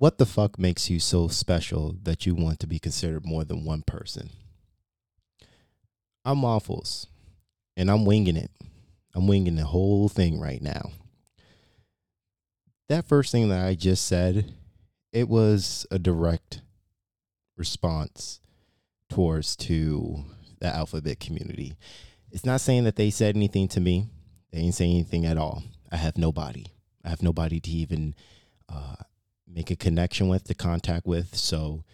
What 0.00 0.16
the 0.16 0.24
fuck 0.24 0.58
makes 0.58 0.88
you 0.88 0.98
so 0.98 1.28
special 1.28 1.94
that 2.04 2.24
you 2.24 2.34
want 2.34 2.58
to 2.60 2.66
be 2.66 2.78
considered 2.78 3.26
more 3.26 3.44
than 3.44 3.66
one 3.66 3.82
person? 3.82 4.30
I'm 6.24 6.40
Waffles, 6.40 7.06
and 7.76 7.90
I'm 7.90 8.06
winging 8.06 8.38
it. 8.38 8.50
I'm 9.14 9.26
winging 9.26 9.56
the 9.56 9.66
whole 9.66 10.08
thing 10.08 10.40
right 10.40 10.62
now. 10.62 10.92
That 12.88 13.06
first 13.06 13.30
thing 13.30 13.50
that 13.50 13.62
I 13.62 13.74
just 13.74 14.06
said, 14.06 14.54
it 15.12 15.28
was 15.28 15.86
a 15.90 15.98
direct 15.98 16.62
response 17.58 18.40
towards 19.10 19.54
to 19.56 20.24
the 20.60 20.74
alphabet 20.74 21.20
community. 21.20 21.76
It's 22.30 22.46
not 22.46 22.62
saying 22.62 22.84
that 22.84 22.96
they 22.96 23.10
said 23.10 23.36
anything 23.36 23.68
to 23.68 23.80
me. 23.80 24.08
They 24.50 24.60
ain't 24.60 24.74
saying 24.74 24.94
anything 24.94 25.26
at 25.26 25.36
all. 25.36 25.62
I 25.92 25.96
have 25.96 26.16
nobody. 26.16 26.64
I 27.04 27.10
have 27.10 27.22
nobody 27.22 27.60
to 27.60 27.70
even 27.70 28.14
uh, 28.66 28.94
make 29.52 29.70
a 29.70 29.76
connection 29.76 30.28
with, 30.28 30.44
to 30.44 30.54
contact 30.54 31.06
with. 31.06 31.34
So, 31.36 31.84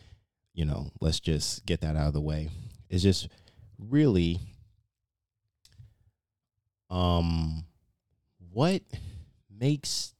you 0.52 0.64
know, 0.64 0.90
let's 1.00 1.20
just 1.20 1.66
get 1.66 1.80
that 1.80 1.96
out 1.96 2.08
of 2.08 2.14
the 2.14 2.20
way. 2.20 2.50
It's 2.88 3.02
just 3.02 3.28
really 3.78 4.40
um 6.88 7.64
what 8.52 8.80
makes 9.50 10.14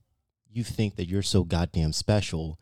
you 0.50 0.64
think 0.64 0.96
that 0.96 1.06
you're 1.06 1.22
so 1.22 1.44
goddamn 1.44 1.92
special 1.92 2.58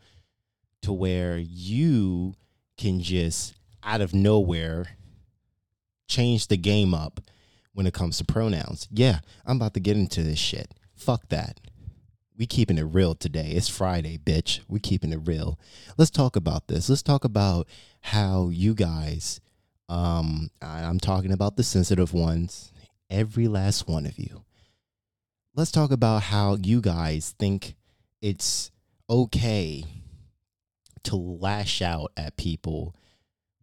to 0.83 0.93
where 0.93 1.39
you 1.39 2.35
can 2.77 3.01
just 3.01 3.55
out 3.83 4.01
of 4.01 4.15
nowhere 4.15 4.97
change 6.07 6.49
the 6.49 6.57
game 6.57 6.93
up 6.93 7.21
when 7.73 7.87
it 7.87 7.95
comes 7.95 8.19
to 8.19 8.25
pronouns. 8.25 8.89
Yeah, 8.91 9.21
I'm 9.47 9.57
about 9.57 9.75
to 9.75 9.81
get 9.81 9.97
into 9.97 10.23
this 10.23 10.39
shit. 10.39 10.75
Fuck 10.95 11.29
that. 11.31 11.61
We 12.37 12.47
keeping 12.47 12.79
it 12.79 12.83
real 12.83 13.15
today. 13.15 13.51
It's 13.53 13.69
Friday, 13.69 14.19
bitch. 14.19 14.61
We 14.69 14.81
keeping 14.81 15.13
it 15.13 15.21
real. 15.25 15.59
Let's 15.97 16.11
talk 16.11 16.35
about 16.35 16.67
this. 16.67 16.89
Let's 16.89 17.03
talk 17.03 17.25
about 17.25 17.69
how 18.01 18.49
you 18.49 18.75
guys 18.75 19.41
um 19.89 20.51
I'm 20.61 20.99
talking 20.99 21.33
about 21.33 21.57
the 21.57 21.63
sensitive 21.63 22.13
ones, 22.13 22.73
every 23.09 23.47
last 23.47 23.87
one 23.87 24.07
of 24.07 24.19
you. 24.19 24.45
Let's 25.55 25.71
talk 25.71 25.93
about 25.93 26.25
how 26.25 26.57
you 26.61 26.81
guys 26.81 27.35
think 27.39 27.77
it's 28.21 28.73
okay 29.09 29.85
to 31.05 31.17
lash 31.17 31.83
out 31.83 32.11
at 32.17 32.37
people 32.37 32.97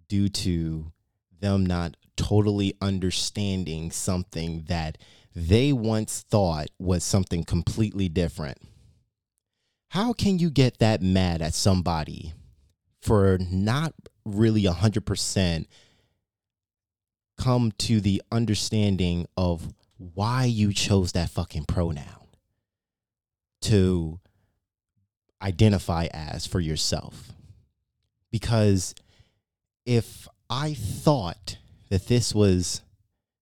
due 0.07 0.29
to 0.29 0.91
them 1.41 1.65
not 1.65 1.97
totally 2.15 2.75
understanding 2.81 3.91
something 3.91 4.63
that 4.67 4.97
they 5.35 5.71
once 5.71 6.25
thought 6.29 6.67
was 6.79 7.03
something 7.03 7.43
completely 7.43 8.09
different. 8.09 8.57
How 9.89 10.13
can 10.13 10.39
you 10.39 10.49
get 10.49 10.79
that 10.79 11.01
mad 11.01 11.41
at 11.41 11.53
somebody 11.53 12.33
for 13.01 13.37
not 13.49 13.93
really 14.25 14.63
100% 14.63 15.65
come 17.37 17.71
to 17.79 17.99
the 17.99 18.21
understanding 18.31 19.27
of 19.35 19.73
why 19.97 20.45
you 20.45 20.73
chose 20.73 21.11
that 21.11 21.29
fucking 21.29 21.65
pronoun 21.65 22.27
to 23.61 24.19
identify 25.41 26.07
as 26.13 26.45
for 26.45 26.59
yourself? 26.59 27.31
Because 28.31 28.95
if 29.85 30.27
I 30.49 30.73
thought 30.73 31.57
that 31.89 32.07
this 32.07 32.33
was 32.33 32.81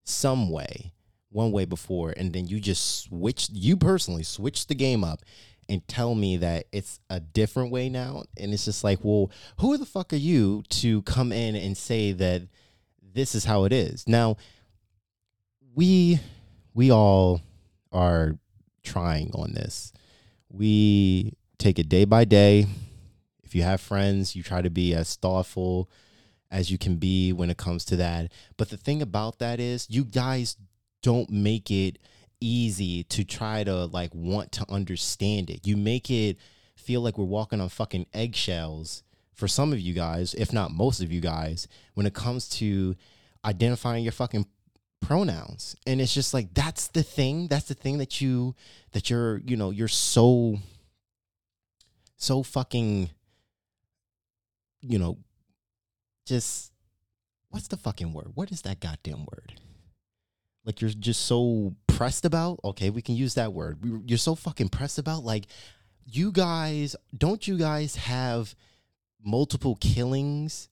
some 0.04 0.50
way, 0.50 0.94
one 1.32 1.52
way 1.52 1.66
before, 1.66 2.14
and 2.16 2.34
then 2.34 2.48
you 2.48 2.60
just 2.60 3.04
switch 3.04 3.50
you 3.52 3.78
personally 3.78 4.24
switch 4.24 4.68
the 4.68 4.76
game 4.76 5.04
up 5.04 5.22
and 5.70 5.88
tell 5.88 6.16
me 6.16 6.38
that 6.38 6.66
it's 6.72 7.00
a 7.10 7.20
different 7.20 7.72
way 7.72 7.90
now. 7.90 8.24
And 8.38 8.52
it's 8.54 8.66
just 8.66 8.84
like, 8.84 9.00
well, 9.04 9.32
who 9.60 9.78
the 9.78 9.86
fuck 9.86 10.12
are 10.12 10.18
you 10.18 10.64
to 10.70 11.04
come 11.04 11.32
in 11.32 11.56
and 11.56 11.78
say 11.78 12.12
that 12.14 12.42
this 13.14 13.36
is 13.36 13.46
how 13.46 13.66
it 13.66 13.72
is? 13.72 14.08
Now, 14.08 14.38
we 15.76 16.20
we 16.74 16.92
all 16.92 17.42
are 17.92 18.38
trying 18.84 19.32
on 19.36 19.54
this. 19.54 19.94
We 20.50 21.34
take 21.60 21.78
it 21.78 21.88
day 21.90 22.06
by 22.06 22.26
day. 22.26 22.66
If 23.44 23.54
you 23.54 23.62
have 23.62 23.82
friends, 23.82 24.36
you 24.36 24.44
try 24.44 24.62
to 24.62 24.70
be 24.70 24.94
as 24.96 25.16
thoughtful 25.16 25.90
as 26.52 26.72
you 26.72 26.80
can 26.80 26.96
be 26.96 27.32
when 27.32 27.50
it 27.52 27.58
comes 27.58 27.86
to 27.86 27.96
that. 27.98 28.32
But 28.58 28.70
the 28.70 28.78
thing 28.78 29.02
about 29.02 29.38
that 29.40 29.60
is, 29.60 29.88
you 29.90 30.04
guys 30.04 30.58
don't 31.02 31.30
make 31.30 31.72
it 31.72 31.98
easy 32.42 33.04
to 33.04 33.24
try 33.24 33.64
to 33.64 33.86
like 33.86 34.14
want 34.14 34.52
to 34.54 34.66
understand 34.70 35.50
it. 35.50 35.66
You 35.68 35.78
make 35.78 36.10
it 36.10 36.38
feel 36.76 37.02
like 37.02 37.18
we're 37.18 37.26
walking 37.26 37.62
on 37.62 37.70
fucking 37.70 38.06
eggshells 38.14 39.04
for 39.34 39.48
some 39.48 39.72
of 39.72 39.80
you 39.80 39.94
guys, 39.94 40.34
if 40.34 40.52
not 40.52 40.72
most 40.72 41.02
of 41.02 41.12
you 41.12 41.22
guys, 41.22 41.68
when 41.94 42.06
it 42.06 42.14
comes 42.14 42.50
to 42.50 42.96
identifying 43.46 44.04
your 44.04 44.12
fucking 44.12 44.46
pronouns. 45.02 45.76
And 45.88 46.02
it's 46.02 46.14
just 46.14 46.34
like 46.34 46.54
that's 46.54 46.88
the 46.88 47.04
thing, 47.04 47.48
that's 47.48 47.68
the 47.68 47.74
thing 47.74 47.98
that 48.00 48.22
you 48.22 48.56
that 48.92 49.10
you're, 49.10 49.38
you 49.38 49.56
know, 49.56 49.72
you're 49.72 49.88
so 49.88 50.60
so 52.18 52.44
fucking 52.44 53.12
you 54.82 54.98
know, 54.98 55.18
just 56.26 56.72
what's 57.50 57.68
the 57.68 57.78
fucking 57.78 58.14
word? 58.14 58.32
What 58.36 58.52
is 58.52 58.62
that 58.62 58.80
goddamn 58.80 59.26
word? 59.26 59.60
Like 60.70 60.82
you're 60.82 60.92
just 60.92 61.26
so 61.26 61.74
pressed 61.88 62.26
about. 62.26 62.60
Okay, 62.64 62.92
we 62.92 63.02
can 63.02 63.16
use 63.16 63.34
that 63.34 63.54
word. 63.54 63.80
You're 64.06 64.20
so 64.20 64.36
fucking 64.36 64.70
pressed 64.70 65.00
about. 65.00 65.24
Like 65.24 65.48
you 66.06 66.32
guys, 66.32 66.96
don't 67.18 67.48
you 67.48 67.58
guys 67.58 67.96
have 67.96 68.54
multiple 69.26 69.80
killings, 69.82 70.70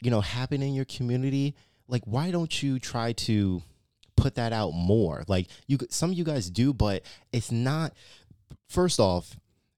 you 0.00 0.10
know, 0.10 0.22
happen 0.22 0.62
in 0.62 0.72
your 0.72 0.86
community? 0.86 1.54
Like 1.86 2.00
why 2.06 2.30
don't 2.30 2.62
you 2.62 2.78
try 2.78 3.12
to 3.12 3.62
put 4.16 4.36
that 4.36 4.54
out 4.54 4.70
more? 4.70 5.22
Like 5.28 5.48
you, 5.66 5.76
some 5.90 6.12
of 6.12 6.16
you 6.16 6.24
guys 6.24 6.48
do, 6.48 6.72
but 6.72 7.02
it's 7.30 7.52
not. 7.52 7.92
First 8.70 9.00
off, 9.00 9.36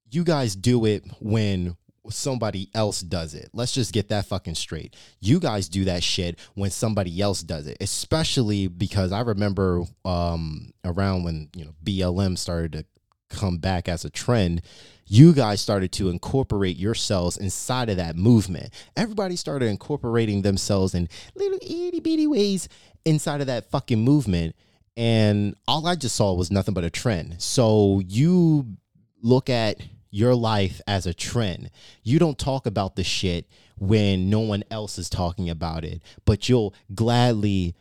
you 0.09 0.23
guys 0.23 0.55
do 0.55 0.85
it 0.85 1.03
when 1.19 1.77
somebody 2.11 2.69
else 2.75 3.01
does 3.01 3.35
it. 3.35 3.51
Let's 3.53 3.73
just 3.73 3.93
get 3.93 4.09
that 4.09 4.27
fucking 4.27 4.55
straight. 4.57 4.97
You 5.21 5.39
guys 5.39 5.69
do 5.69 5.85
that 5.85 6.03
shit 6.03 6.39
when 6.55 6.71
somebody 6.71 7.21
else 7.21 7.43
does 7.43 7.67
it, 7.67 7.77
especially 7.81 8.69
because 8.69 9.13
I 9.13 9.21
remember 9.21 9.85
um, 10.05 10.73
around 10.85 11.25
when 11.25 11.49
you 11.55 11.65
know 11.65 11.75
BLM 11.85 12.37
started 12.37 12.73
to 12.73 12.85
come 13.29 13.59
back 13.59 13.89
as 13.89 14.05
a 14.05 14.11
trend. 14.11 14.63
You 15.07 15.33
guys 15.33 15.61
started 15.61 15.93
to 15.93 16.09
incorporate 16.09 16.77
yourselves 16.77 17.37
inside 17.37 17.91
of 17.91 17.97
that 17.97 18.17
movement. 18.17 18.73
Everybody 18.97 19.37
started 19.37 19.67
incorporating 19.67 20.43
themselves 20.43 20.95
in 20.95 21.09
little 21.35 21.59
itty 21.61 22.01
bitty 22.01 22.27
ways 22.27 22.69
inside 23.05 23.41
of 23.41 23.47
that 23.49 23.71
fucking 23.71 24.01
movement. 24.01 24.55
And 24.97 25.57
all 25.67 25.87
I 25.87 25.97
just 25.97 26.17
saw 26.17 26.35
was 26.35 26.51
nothing 26.51 26.75
but 26.75 26.85
a 26.85 26.91
trend. 26.91 27.43
So 27.43 28.01
you 28.07 28.77
look 29.23 29.49
at 29.51 29.81
your 30.13 30.35
life 30.35 30.81
as 30.87 31.07
a 31.07 31.15
trend. 31.15 31.71
You 32.05 32.21
don't 32.21 32.39
talk 32.39 32.67
about 32.67 32.95
the 32.95 33.03
shit 33.03 33.49
when 33.79 34.31
no 34.31 34.41
one 34.41 34.63
else 34.71 34.99
is 34.99 35.11
talking 35.11 35.51
about 35.51 35.85
it, 35.85 36.03
but 36.25 36.49
you'll 36.49 36.75
gladly 36.95 37.75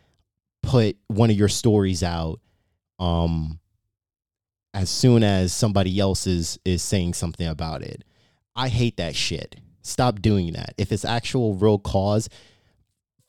put 0.64 0.98
one 1.08 1.30
of 1.30 1.36
your 1.36 1.50
stories 1.50 2.04
out 2.04 2.40
um 3.00 3.60
as 4.74 4.90
soon 4.90 5.24
as 5.24 5.52
somebody 5.52 6.00
else 6.00 6.26
is 6.26 6.58
is 6.64 6.82
saying 6.82 7.14
something 7.14 7.48
about 7.48 7.82
it. 7.84 8.04
I 8.56 8.70
hate 8.70 8.98
that 8.98 9.16
shit. 9.16 9.58
Stop 9.82 10.22
doing 10.22 10.54
that. 10.54 10.74
If 10.78 10.92
it's 10.92 11.04
actual 11.04 11.56
real 11.56 11.80
cause, 11.80 12.30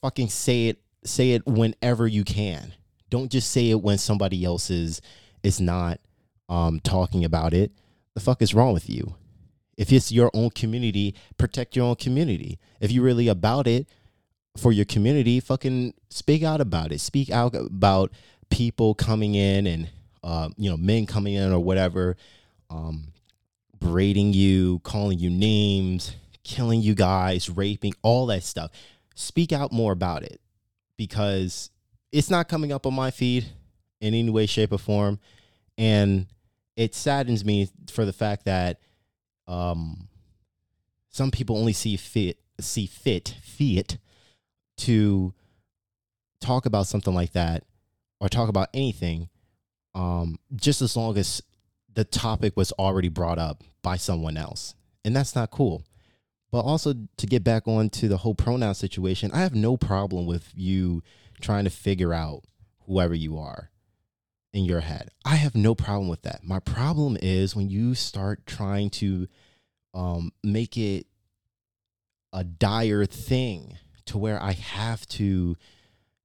fucking 0.00 0.28
say 0.28 0.68
it 0.68 0.80
say 1.04 1.32
it 1.32 1.44
whenever 1.44 2.06
you 2.06 2.22
can. 2.22 2.72
Don't 3.10 3.32
just 3.32 3.50
say 3.50 3.70
it 3.70 3.82
when 3.82 3.98
somebody 3.98 4.44
else 4.44 4.70
is 4.70 5.00
is 5.42 5.60
not 5.60 5.98
um 6.48 6.78
talking 6.78 7.24
about 7.24 7.52
it 7.52 7.72
the 8.14 8.20
fuck 8.20 8.42
is 8.42 8.54
wrong 8.54 8.72
with 8.72 8.88
you? 8.88 9.14
If 9.76 9.92
it's 9.92 10.12
your 10.12 10.30
own 10.34 10.50
community, 10.50 11.14
protect 11.38 11.76
your 11.76 11.86
own 11.86 11.96
community. 11.96 12.58
If 12.80 12.92
you're 12.92 13.04
really 13.04 13.28
about 13.28 13.66
it 13.66 13.88
for 14.56 14.70
your 14.70 14.84
community, 14.84 15.40
fucking 15.40 15.94
speak 16.10 16.42
out 16.42 16.60
about 16.60 16.92
it. 16.92 17.00
Speak 17.00 17.30
out 17.30 17.54
about 17.54 18.12
people 18.50 18.94
coming 18.94 19.34
in 19.34 19.66
and 19.66 19.90
uh, 20.22 20.50
you 20.56 20.70
know 20.70 20.76
men 20.76 21.06
coming 21.06 21.34
in 21.34 21.52
or 21.52 21.60
whatever, 21.60 22.16
um, 22.70 23.08
berating 23.80 24.32
you, 24.32 24.80
calling 24.80 25.18
you 25.18 25.30
names, 25.30 26.14
killing 26.44 26.82
you 26.82 26.94
guys, 26.94 27.48
raping, 27.48 27.94
all 28.02 28.26
that 28.26 28.42
stuff. 28.42 28.70
Speak 29.14 29.52
out 29.52 29.72
more 29.72 29.92
about 29.92 30.22
it 30.22 30.40
because 30.96 31.70
it's 32.12 32.30
not 32.30 32.48
coming 32.48 32.72
up 32.72 32.86
on 32.86 32.94
my 32.94 33.10
feed 33.10 33.46
in 34.00 34.14
any 34.14 34.30
way, 34.30 34.46
shape, 34.46 34.72
or 34.72 34.78
form, 34.78 35.18
and 35.78 36.26
it 36.76 36.94
saddens 36.94 37.44
me 37.44 37.68
for 37.90 38.04
the 38.04 38.12
fact 38.12 38.44
that 38.44 38.80
um, 39.46 40.08
some 41.10 41.30
people 41.30 41.56
only 41.56 41.72
see 41.72 41.96
fit 41.96 42.38
see 42.60 42.86
fit 42.86 43.34
fit 43.42 43.98
to 44.76 45.34
talk 46.40 46.66
about 46.66 46.86
something 46.86 47.14
like 47.14 47.32
that 47.32 47.64
or 48.20 48.28
talk 48.28 48.48
about 48.48 48.68
anything 48.72 49.28
um, 49.94 50.38
just 50.54 50.80
as 50.80 50.96
long 50.96 51.18
as 51.18 51.42
the 51.94 52.04
topic 52.04 52.56
was 52.56 52.72
already 52.72 53.08
brought 53.08 53.38
up 53.38 53.62
by 53.82 53.96
someone 53.96 54.36
else 54.36 54.74
and 55.04 55.14
that's 55.14 55.34
not 55.34 55.50
cool. 55.50 55.82
But 56.50 56.60
also 56.60 56.94
to 57.16 57.26
get 57.26 57.42
back 57.42 57.66
on 57.66 57.88
to 57.90 58.08
the 58.08 58.18
whole 58.18 58.34
pronoun 58.34 58.74
situation, 58.74 59.30
I 59.32 59.38
have 59.38 59.54
no 59.54 59.76
problem 59.76 60.26
with 60.26 60.52
you 60.54 61.02
trying 61.40 61.64
to 61.64 61.70
figure 61.70 62.12
out 62.12 62.44
whoever 62.86 63.14
you 63.14 63.38
are 63.38 63.70
in 64.52 64.64
your 64.64 64.80
head. 64.80 65.10
I 65.24 65.36
have 65.36 65.54
no 65.54 65.74
problem 65.74 66.08
with 66.08 66.22
that. 66.22 66.44
My 66.44 66.58
problem 66.60 67.16
is 67.20 67.56
when 67.56 67.70
you 67.70 67.94
start 67.94 68.46
trying 68.46 68.90
to 68.90 69.26
um, 69.94 70.32
make 70.42 70.76
it 70.76 71.06
a 72.32 72.44
dire 72.44 73.06
thing 73.06 73.78
to 74.06 74.18
where 74.18 74.42
I 74.42 74.52
have 74.52 75.06
to 75.08 75.56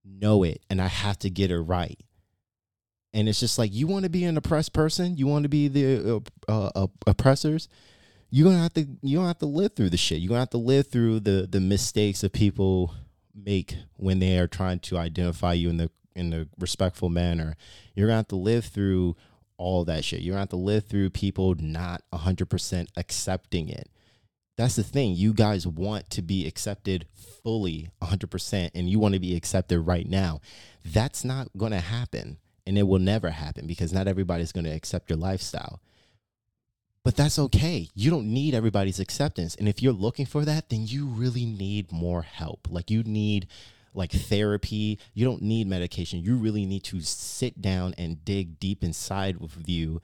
know 0.03 0.43
it 0.43 0.61
and 0.69 0.81
I 0.81 0.87
have 0.87 1.19
to 1.19 1.29
get 1.29 1.51
it 1.51 1.59
right. 1.59 1.99
And 3.13 3.27
it's 3.27 3.39
just 3.39 3.57
like 3.57 3.73
you 3.73 3.87
want 3.87 4.03
to 4.03 4.09
be 4.09 4.25
an 4.25 4.37
oppressed 4.37 4.73
person, 4.73 5.17
you 5.17 5.27
want 5.27 5.43
to 5.43 5.49
be 5.49 5.67
the 5.67 6.21
uh, 6.47 6.69
uh, 6.75 6.87
oppressors 7.05 7.67
you're 8.29 8.49
gonna 8.49 8.61
have 8.61 8.73
to 8.73 8.85
you 9.01 9.17
don't 9.17 9.27
have 9.27 9.37
to 9.39 9.45
live 9.45 9.73
through 9.75 9.89
the 9.89 9.97
shit. 9.97 10.19
You're 10.19 10.29
gonna 10.29 10.41
have 10.41 10.49
to 10.51 10.57
live 10.57 10.87
through 10.87 11.21
the 11.21 11.47
the 11.49 11.59
mistakes 11.59 12.21
that 12.21 12.33
people 12.33 12.93
make 13.33 13.75
when 13.95 14.19
they 14.19 14.37
are 14.37 14.47
trying 14.47 14.79
to 14.79 14.97
identify 14.97 15.53
you 15.53 15.69
in 15.69 15.77
the 15.77 15.89
in 16.17 16.33
a 16.33 16.47
respectful 16.59 17.09
manner. 17.09 17.55
You're 17.95 18.07
gonna 18.07 18.17
have 18.17 18.27
to 18.29 18.35
live 18.35 18.65
through 18.65 19.15
all 19.57 19.85
that 19.85 20.03
shit. 20.03 20.21
You're 20.21 20.33
gonna 20.33 20.41
have 20.41 20.49
to 20.49 20.55
live 20.55 20.85
through 20.85 21.11
people 21.11 21.55
not 21.55 22.01
hundred 22.13 22.49
percent 22.49 22.89
accepting 22.97 23.69
it. 23.69 23.89
That's 24.57 24.75
the 24.75 24.83
thing. 24.83 25.13
You 25.15 25.33
guys 25.33 25.67
want 25.67 26.09
to 26.09 26.23
be 26.23 26.47
accepted 26.47 27.05
fully 27.13 27.89
100% 28.01 28.71
and 28.73 28.89
you 28.89 28.97
want 28.99 29.13
to 29.13 29.19
be 29.19 29.35
accepted 29.35 29.81
right 29.81 30.09
now. 30.09 30.41
That's 30.83 31.23
not 31.23 31.49
going 31.55 31.73
to 31.73 31.79
happen 31.79 32.39
and 32.65 32.75
it 32.77 32.83
will 32.83 32.99
never 32.99 33.29
happen 33.29 33.67
because 33.67 33.93
not 33.93 34.07
everybody's 34.07 34.51
going 34.51 34.65
to 34.65 34.71
accept 34.71 35.11
your 35.11 35.17
lifestyle. 35.17 35.79
But 37.03 37.15
that's 37.15 37.39
okay. 37.39 37.87
You 37.93 38.09
don't 38.09 38.33
need 38.33 38.53
everybody's 38.53 38.99
acceptance. 38.99 39.55
And 39.55 39.69
if 39.69 39.81
you're 39.81 39.93
looking 39.93 40.25
for 40.25 40.43
that, 40.43 40.69
then 40.69 40.87
you 40.87 41.05
really 41.05 41.45
need 41.45 41.91
more 41.91 42.23
help. 42.23 42.67
Like 42.69 42.89
you 42.89 43.03
need 43.03 43.47
like 43.97 44.11
therapy. 44.11 44.99
You 45.13 45.25
don't 45.25 45.41
need 45.41 45.67
medication. 45.67 46.21
You 46.21 46.37
really 46.37 46.65
need 46.65 46.83
to 46.85 47.01
sit 47.01 47.61
down 47.61 47.95
and 47.97 48.23
dig 48.23 48.59
deep 48.59 48.83
inside 48.83 49.37
with 49.37 49.67
you 49.67 50.01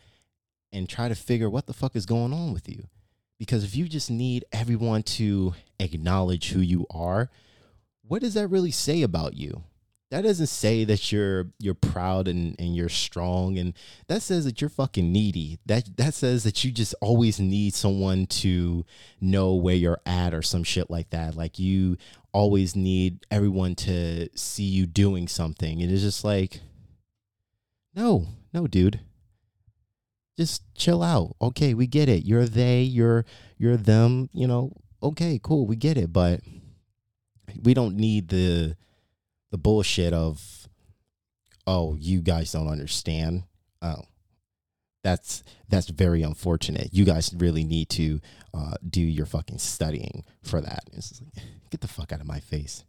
and 0.72 0.90
try 0.90 1.08
to 1.08 1.16
figure 1.16 1.50
what 1.50 1.68
the 1.68 1.74
fuck 1.74 1.96
is 1.96 2.06
going 2.06 2.34
on 2.34 2.52
with 2.54 2.68
you. 2.68 2.88
Because 3.38 3.64
if 3.64 3.76
you 3.76 3.88
just 3.88 4.10
need 4.10 4.46
everyone 4.52 5.04
to 5.04 5.54
acknowledge 5.80 6.50
who 6.50 6.60
you 6.60 6.86
are, 6.90 7.30
what 8.02 8.22
does 8.22 8.34
that 8.34 8.48
really 8.48 8.72
say 8.72 9.02
about 9.02 9.36
you? 9.36 9.64
That 10.14 10.22
doesn't 10.22 10.46
say 10.46 10.84
that 10.84 11.12
you're 11.12 11.48
you're 11.58 11.74
proud 11.74 12.28
and, 12.28 12.56
and 12.60 12.76
you're 12.76 12.88
strong 12.88 13.58
and 13.58 13.74
that 14.08 14.22
says 14.22 14.46
that 14.46 14.62
you're 14.62 14.70
fucking 14.70 15.12
needy. 15.12 15.58
That 15.66 15.98
that 15.98 16.14
says 16.14 16.44
that 16.44 16.64
you 16.64 16.70
just 16.70 16.94
always 17.02 17.40
need 17.40 17.74
someone 17.74 18.28
to 18.28 18.86
know 19.20 19.56
where 19.56 19.74
you're 19.74 20.02
at 20.06 20.36
or 20.36 20.44
some 20.44 20.64
shit 20.64 20.92
like 20.92 21.10
that. 21.10 21.36
Like 21.36 21.58
you 21.58 21.98
always 22.32 22.76
need 22.76 23.26
everyone 23.32 23.74
to 23.74 24.30
see 24.38 24.66
you 24.66 24.86
doing 24.86 25.28
something 25.28 25.82
it 25.82 25.92
is 25.92 26.04
just 26.04 26.24
like 26.24 26.62
no 27.96 28.28
no 28.54 28.68
dude. 28.68 29.00
Just 30.38 30.62
chill 30.76 31.02
out. 31.02 31.36
Okay 31.42 31.74
we 31.74 31.88
get 31.88 32.08
it. 32.08 32.24
You're 32.24 32.46
they 32.46 32.84
you're 32.84 33.26
you're 33.58 33.78
them 33.78 34.30
you 34.32 34.46
know? 34.46 34.74
Okay 35.02 35.40
cool 35.42 35.66
we 35.66 35.76
get 35.76 35.98
it 35.98 36.14
but 36.14 36.42
we 37.64 37.74
don't 37.74 37.96
need 37.96 38.28
the 38.30 38.76
the 39.54 39.58
bullshit 39.60 40.14
of 40.14 40.68
oh 41.68 41.96
you 42.00 42.22
guys 42.22 42.52
don't 42.52 42.68
understand. 42.68 43.44
Oh 43.84 44.02
that's 45.04 45.44
that's 45.70 45.90
very 45.90 46.24
unfortunate. 46.24 46.90
You 46.92 47.06
guys 47.06 47.32
really 47.38 47.64
need 47.64 47.90
to 47.90 48.20
uh, 48.52 48.74
do 48.90 49.00
your 49.00 49.28
fucking 49.28 49.60
studying 49.60 50.26
for 50.42 50.60
that. 50.60 50.86
Like, 50.92 51.04
get 51.70 51.82
the 51.82 51.88
fuck 51.88 52.12
out 52.12 52.20
of 52.20 52.26
my 52.26 52.40
face. 52.40 52.84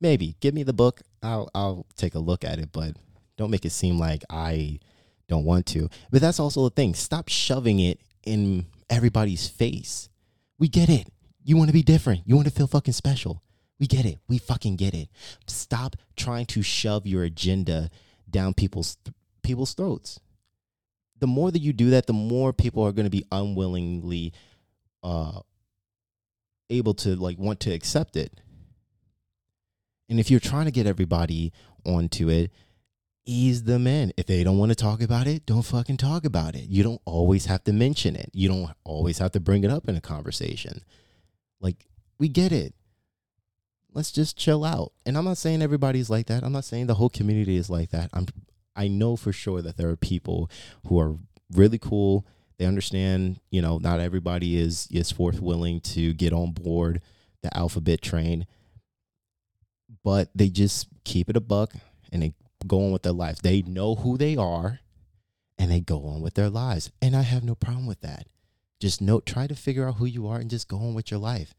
Maybe 0.00 0.36
give 0.40 0.54
me 0.54 0.62
the 0.62 0.72
book. 0.72 1.02
I'll 1.22 1.50
i'll 1.54 1.86
take 1.96 2.14
a 2.14 2.18
look 2.18 2.44
at 2.44 2.58
it 2.58 2.70
but 2.72 2.96
don't 3.36 3.50
make 3.50 3.64
it 3.64 3.72
seem 3.72 3.98
like 3.98 4.24
i 4.30 4.80
don't 5.28 5.44
want 5.44 5.66
to. 5.66 5.90
But 6.10 6.22
that's 6.22 6.40
also 6.40 6.64
the 6.64 6.70
thing. 6.70 6.94
Stop 6.94 7.28
shoving 7.28 7.78
it 7.78 8.00
in 8.24 8.64
everybody's 8.88 9.48
face. 9.48 10.08
We 10.58 10.68
get 10.68 10.88
it. 10.88 11.08
You 11.44 11.58
want 11.58 11.68
to 11.68 11.74
be 11.74 11.82
different. 11.82 12.22
You 12.24 12.36
want 12.36 12.48
to 12.48 12.54
feel 12.54 12.66
fucking 12.66 12.94
special 12.94 13.42
we 13.78 13.86
get 13.86 14.04
it. 14.04 14.18
We 14.28 14.38
fucking 14.38 14.76
get 14.76 14.94
it. 14.94 15.08
Stop 15.46 15.96
trying 16.16 16.46
to 16.46 16.62
shove 16.62 17.06
your 17.06 17.22
agenda 17.22 17.90
down 18.28 18.54
people's 18.54 18.96
people's 19.42 19.74
throats. 19.74 20.20
The 21.18 21.26
more 21.26 21.50
that 21.50 21.60
you 21.60 21.72
do 21.72 21.90
that, 21.90 22.06
the 22.06 22.12
more 22.12 22.52
people 22.52 22.84
are 22.84 22.92
going 22.92 23.06
to 23.06 23.10
be 23.10 23.24
unwillingly 23.30 24.32
uh 25.02 25.40
able 26.70 26.94
to 26.94 27.16
like 27.16 27.38
want 27.38 27.60
to 27.60 27.72
accept 27.72 28.16
it. 28.16 28.40
And 30.08 30.18
if 30.18 30.30
you're 30.30 30.40
trying 30.40 30.64
to 30.64 30.70
get 30.70 30.86
everybody 30.86 31.52
onto 31.84 32.28
it, 32.28 32.50
ease 33.26 33.64
them 33.64 33.86
in. 33.86 34.12
If 34.16 34.26
they 34.26 34.42
don't 34.42 34.58
want 34.58 34.70
to 34.70 34.76
talk 34.76 35.02
about 35.02 35.26
it, 35.26 35.44
don't 35.46 35.62
fucking 35.62 35.98
talk 35.98 36.24
about 36.24 36.54
it. 36.54 36.68
You 36.68 36.82
don't 36.82 37.00
always 37.04 37.46
have 37.46 37.62
to 37.64 37.72
mention 37.72 38.16
it. 38.16 38.30
You 38.32 38.48
don't 38.48 38.70
always 38.84 39.18
have 39.18 39.32
to 39.32 39.40
bring 39.40 39.64
it 39.64 39.70
up 39.70 39.88
in 39.88 39.96
a 39.96 40.00
conversation. 40.00 40.82
Like 41.60 41.86
we 42.18 42.28
get 42.28 42.52
it 42.52 42.74
let's 43.94 44.12
just 44.12 44.36
chill 44.36 44.64
out. 44.64 44.92
And 45.06 45.16
I'm 45.16 45.24
not 45.24 45.38
saying 45.38 45.62
everybody's 45.62 46.10
like 46.10 46.26
that. 46.26 46.42
I'm 46.42 46.52
not 46.52 46.64
saying 46.64 46.86
the 46.86 46.94
whole 46.94 47.10
community 47.10 47.56
is 47.56 47.70
like 47.70 47.90
that. 47.90 48.10
I'm 48.12 48.26
I 48.76 48.86
know 48.86 49.16
for 49.16 49.32
sure 49.32 49.60
that 49.60 49.76
there 49.76 49.88
are 49.88 49.96
people 49.96 50.48
who 50.86 51.00
are 51.00 51.16
really 51.52 51.78
cool. 51.78 52.24
They 52.58 52.64
understand, 52.64 53.40
you 53.50 53.60
know, 53.60 53.78
not 53.78 54.00
everybody 54.00 54.56
is 54.56 54.88
is 54.90 55.10
forth 55.10 55.40
willing 55.40 55.80
to 55.80 56.12
get 56.12 56.32
on 56.32 56.52
board 56.52 57.00
the 57.42 57.56
alphabet 57.56 58.02
train. 58.02 58.46
But 60.04 60.30
they 60.34 60.48
just 60.48 60.88
keep 61.04 61.28
it 61.28 61.36
a 61.36 61.40
buck 61.40 61.72
and 62.12 62.22
they 62.22 62.34
go 62.66 62.84
on 62.84 62.92
with 62.92 63.02
their 63.02 63.12
lives. 63.12 63.40
They 63.40 63.62
know 63.62 63.94
who 63.96 64.16
they 64.16 64.36
are 64.36 64.80
and 65.58 65.70
they 65.70 65.80
go 65.80 66.04
on 66.06 66.20
with 66.20 66.34
their 66.34 66.50
lives. 66.50 66.90
And 67.02 67.16
I 67.16 67.22
have 67.22 67.44
no 67.44 67.54
problem 67.54 67.86
with 67.86 68.00
that. 68.02 68.26
Just 68.80 69.00
note 69.00 69.26
try 69.26 69.46
to 69.46 69.56
figure 69.56 69.88
out 69.88 69.96
who 69.96 70.06
you 70.06 70.28
are 70.28 70.38
and 70.38 70.50
just 70.50 70.68
go 70.68 70.76
on 70.78 70.94
with 70.94 71.10
your 71.10 71.20
life. 71.20 71.54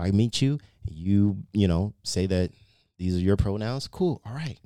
I 0.00 0.10
meet 0.10 0.40
you, 0.42 0.58
you, 0.88 1.38
you 1.52 1.68
know, 1.68 1.94
say 2.02 2.26
that 2.26 2.52
these 2.98 3.16
are 3.16 3.20
your 3.20 3.36
pronouns, 3.36 3.88
cool, 3.88 4.20
all 4.24 4.34
right. 4.34 4.58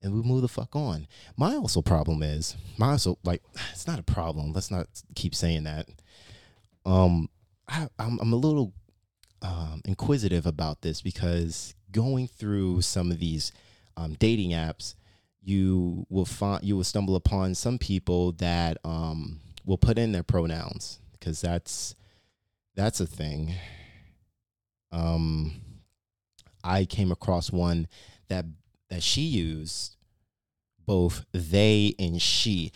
And 0.00 0.14
we 0.14 0.22
move 0.22 0.42
the 0.42 0.48
fuck 0.48 0.76
on. 0.76 1.08
My 1.36 1.56
also 1.56 1.82
problem 1.82 2.22
is 2.22 2.56
my 2.76 2.90
also 2.90 3.18
like 3.24 3.42
it's 3.72 3.86
not 3.86 3.98
a 3.98 4.04
problem. 4.04 4.52
Let's 4.52 4.70
not 4.70 4.86
keep 5.14 5.34
saying 5.34 5.64
that. 5.64 5.88
Um, 6.86 7.28
I, 7.68 7.88
I'm 7.98 8.18
I'm 8.20 8.32
a 8.32 8.36
little 8.36 8.72
um, 9.42 9.82
inquisitive 9.84 10.46
about 10.46 10.82
this 10.82 11.02
because 11.02 11.74
going 11.90 12.28
through 12.28 12.82
some 12.82 13.10
of 13.10 13.18
these 13.18 13.52
um, 13.96 14.14
dating 14.14 14.50
apps, 14.50 14.94
you 15.42 16.06
will 16.08 16.24
find 16.24 16.62
you 16.62 16.76
will 16.76 16.84
stumble 16.84 17.16
upon 17.16 17.54
some 17.54 17.78
people 17.78 18.32
that 18.32 18.78
um, 18.84 19.40
will 19.64 19.78
put 19.78 19.98
in 19.98 20.12
their 20.12 20.22
pronouns 20.22 21.00
because 21.12 21.40
that's 21.40 21.94
that's 22.76 23.00
a 23.00 23.06
thing 23.06 23.54
um, 24.92 25.52
I 26.64 26.84
came 26.84 27.12
across 27.12 27.50
one 27.50 27.88
that 28.28 28.44
that 28.90 29.02
she 29.02 29.22
used 29.22 29.96
both 30.86 31.24
they 31.32 31.94
and 31.98 32.20
she. 32.20 32.72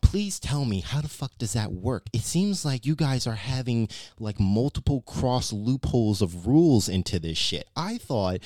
Please 0.00 0.40
tell 0.40 0.64
me 0.64 0.80
how 0.80 1.00
the 1.00 1.08
fuck 1.08 1.36
does 1.38 1.52
that 1.52 1.72
work? 1.72 2.06
It 2.12 2.22
seems 2.22 2.64
like 2.64 2.86
you 2.86 2.96
guys 2.96 3.26
are 3.26 3.34
having 3.34 3.88
like 4.18 4.40
multiple 4.40 5.02
cross 5.02 5.52
loopholes 5.52 6.22
of 6.22 6.46
rules 6.46 6.88
into 6.88 7.20
this 7.20 7.38
shit. 7.38 7.66
I 7.76 7.98
thought 7.98 8.40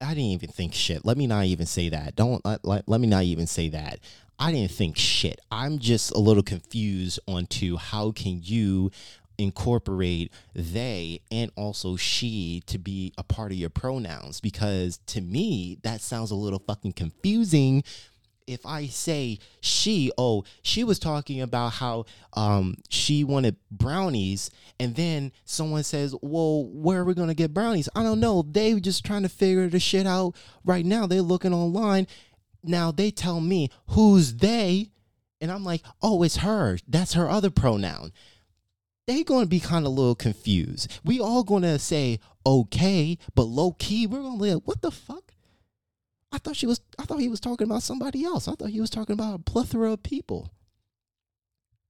I 0.00 0.10
didn't 0.10 0.30
even 0.30 0.48
think 0.48 0.72
shit. 0.72 1.04
Let 1.04 1.18
me 1.18 1.26
not 1.26 1.44
even 1.44 1.66
say 1.66 1.90
that. 1.90 2.16
Don't 2.16 2.42
let, 2.44 2.64
let, 2.64 2.88
let 2.88 3.00
me 3.00 3.06
not 3.06 3.24
even 3.24 3.46
say 3.46 3.68
that. 3.70 3.98
I 4.38 4.52
didn't 4.52 4.70
think 4.70 4.96
shit. 4.96 5.38
I'm 5.52 5.78
just 5.78 6.12
a 6.12 6.18
little 6.18 6.42
confused 6.42 7.20
onto 7.28 7.76
how 7.76 8.12
can 8.12 8.40
you 8.42 8.90
incorporate 9.40 10.32
they 10.54 11.20
and 11.30 11.50
also 11.56 11.96
she 11.96 12.62
to 12.66 12.78
be 12.78 13.12
a 13.16 13.22
part 13.22 13.52
of 13.52 13.58
your 13.58 13.70
pronouns 13.70 14.40
because 14.40 14.98
to 15.06 15.20
me 15.20 15.78
that 15.82 16.00
sounds 16.00 16.30
a 16.30 16.34
little 16.34 16.62
fucking 16.66 16.92
confusing 16.92 17.82
if 18.50 18.66
I 18.66 18.86
say 18.86 19.38
she, 19.60 20.10
oh, 20.18 20.42
she 20.62 20.82
was 20.82 20.98
talking 20.98 21.40
about 21.40 21.74
how 21.74 22.06
um, 22.32 22.74
she 22.88 23.22
wanted 23.22 23.56
brownies, 23.70 24.50
and 24.80 24.96
then 24.96 25.30
someone 25.44 25.84
says, 25.84 26.16
well, 26.20 26.64
where 26.64 27.00
are 27.00 27.04
we 27.04 27.14
gonna 27.14 27.34
get 27.34 27.54
brownies? 27.54 27.88
I 27.94 28.02
don't 28.02 28.18
know. 28.18 28.42
They 28.42 28.78
just 28.80 29.04
trying 29.04 29.22
to 29.22 29.28
figure 29.28 29.68
the 29.68 29.78
shit 29.78 30.04
out 30.04 30.34
right 30.64 30.84
now. 30.84 31.06
They're 31.06 31.22
looking 31.22 31.54
online. 31.54 32.08
Now 32.64 32.90
they 32.90 33.12
tell 33.12 33.40
me 33.40 33.70
who's 33.90 34.34
they, 34.34 34.90
and 35.40 35.52
I'm 35.52 35.64
like, 35.64 35.82
oh, 36.02 36.24
it's 36.24 36.38
her. 36.38 36.78
That's 36.88 37.14
her 37.14 37.30
other 37.30 37.50
pronoun 37.50 38.12
they 39.06 39.24
going 39.24 39.44
to 39.44 39.48
be 39.48 39.60
kind 39.60 39.86
of 39.86 39.92
a 39.92 39.94
little 39.94 40.14
confused. 40.14 41.00
We 41.04 41.20
all 41.20 41.42
going 41.42 41.62
to 41.62 41.78
say 41.78 42.20
okay, 42.46 43.18
but 43.34 43.44
low 43.44 43.72
key, 43.72 44.06
we're 44.06 44.20
going 44.22 44.38
to 44.38 44.44
be 44.44 44.54
like, 44.54 44.62
what 44.64 44.82
the 44.82 44.90
fuck? 44.90 45.32
I 46.32 46.38
thought 46.38 46.56
she 46.56 46.66
was. 46.66 46.80
I 46.98 47.04
thought 47.04 47.18
he 47.18 47.28
was 47.28 47.40
talking 47.40 47.66
about 47.66 47.82
somebody 47.82 48.24
else. 48.24 48.46
I 48.46 48.52
thought 48.52 48.70
he 48.70 48.80
was 48.80 48.90
talking 48.90 49.14
about 49.14 49.40
a 49.40 49.42
plethora 49.42 49.92
of 49.92 50.02
people. 50.02 50.52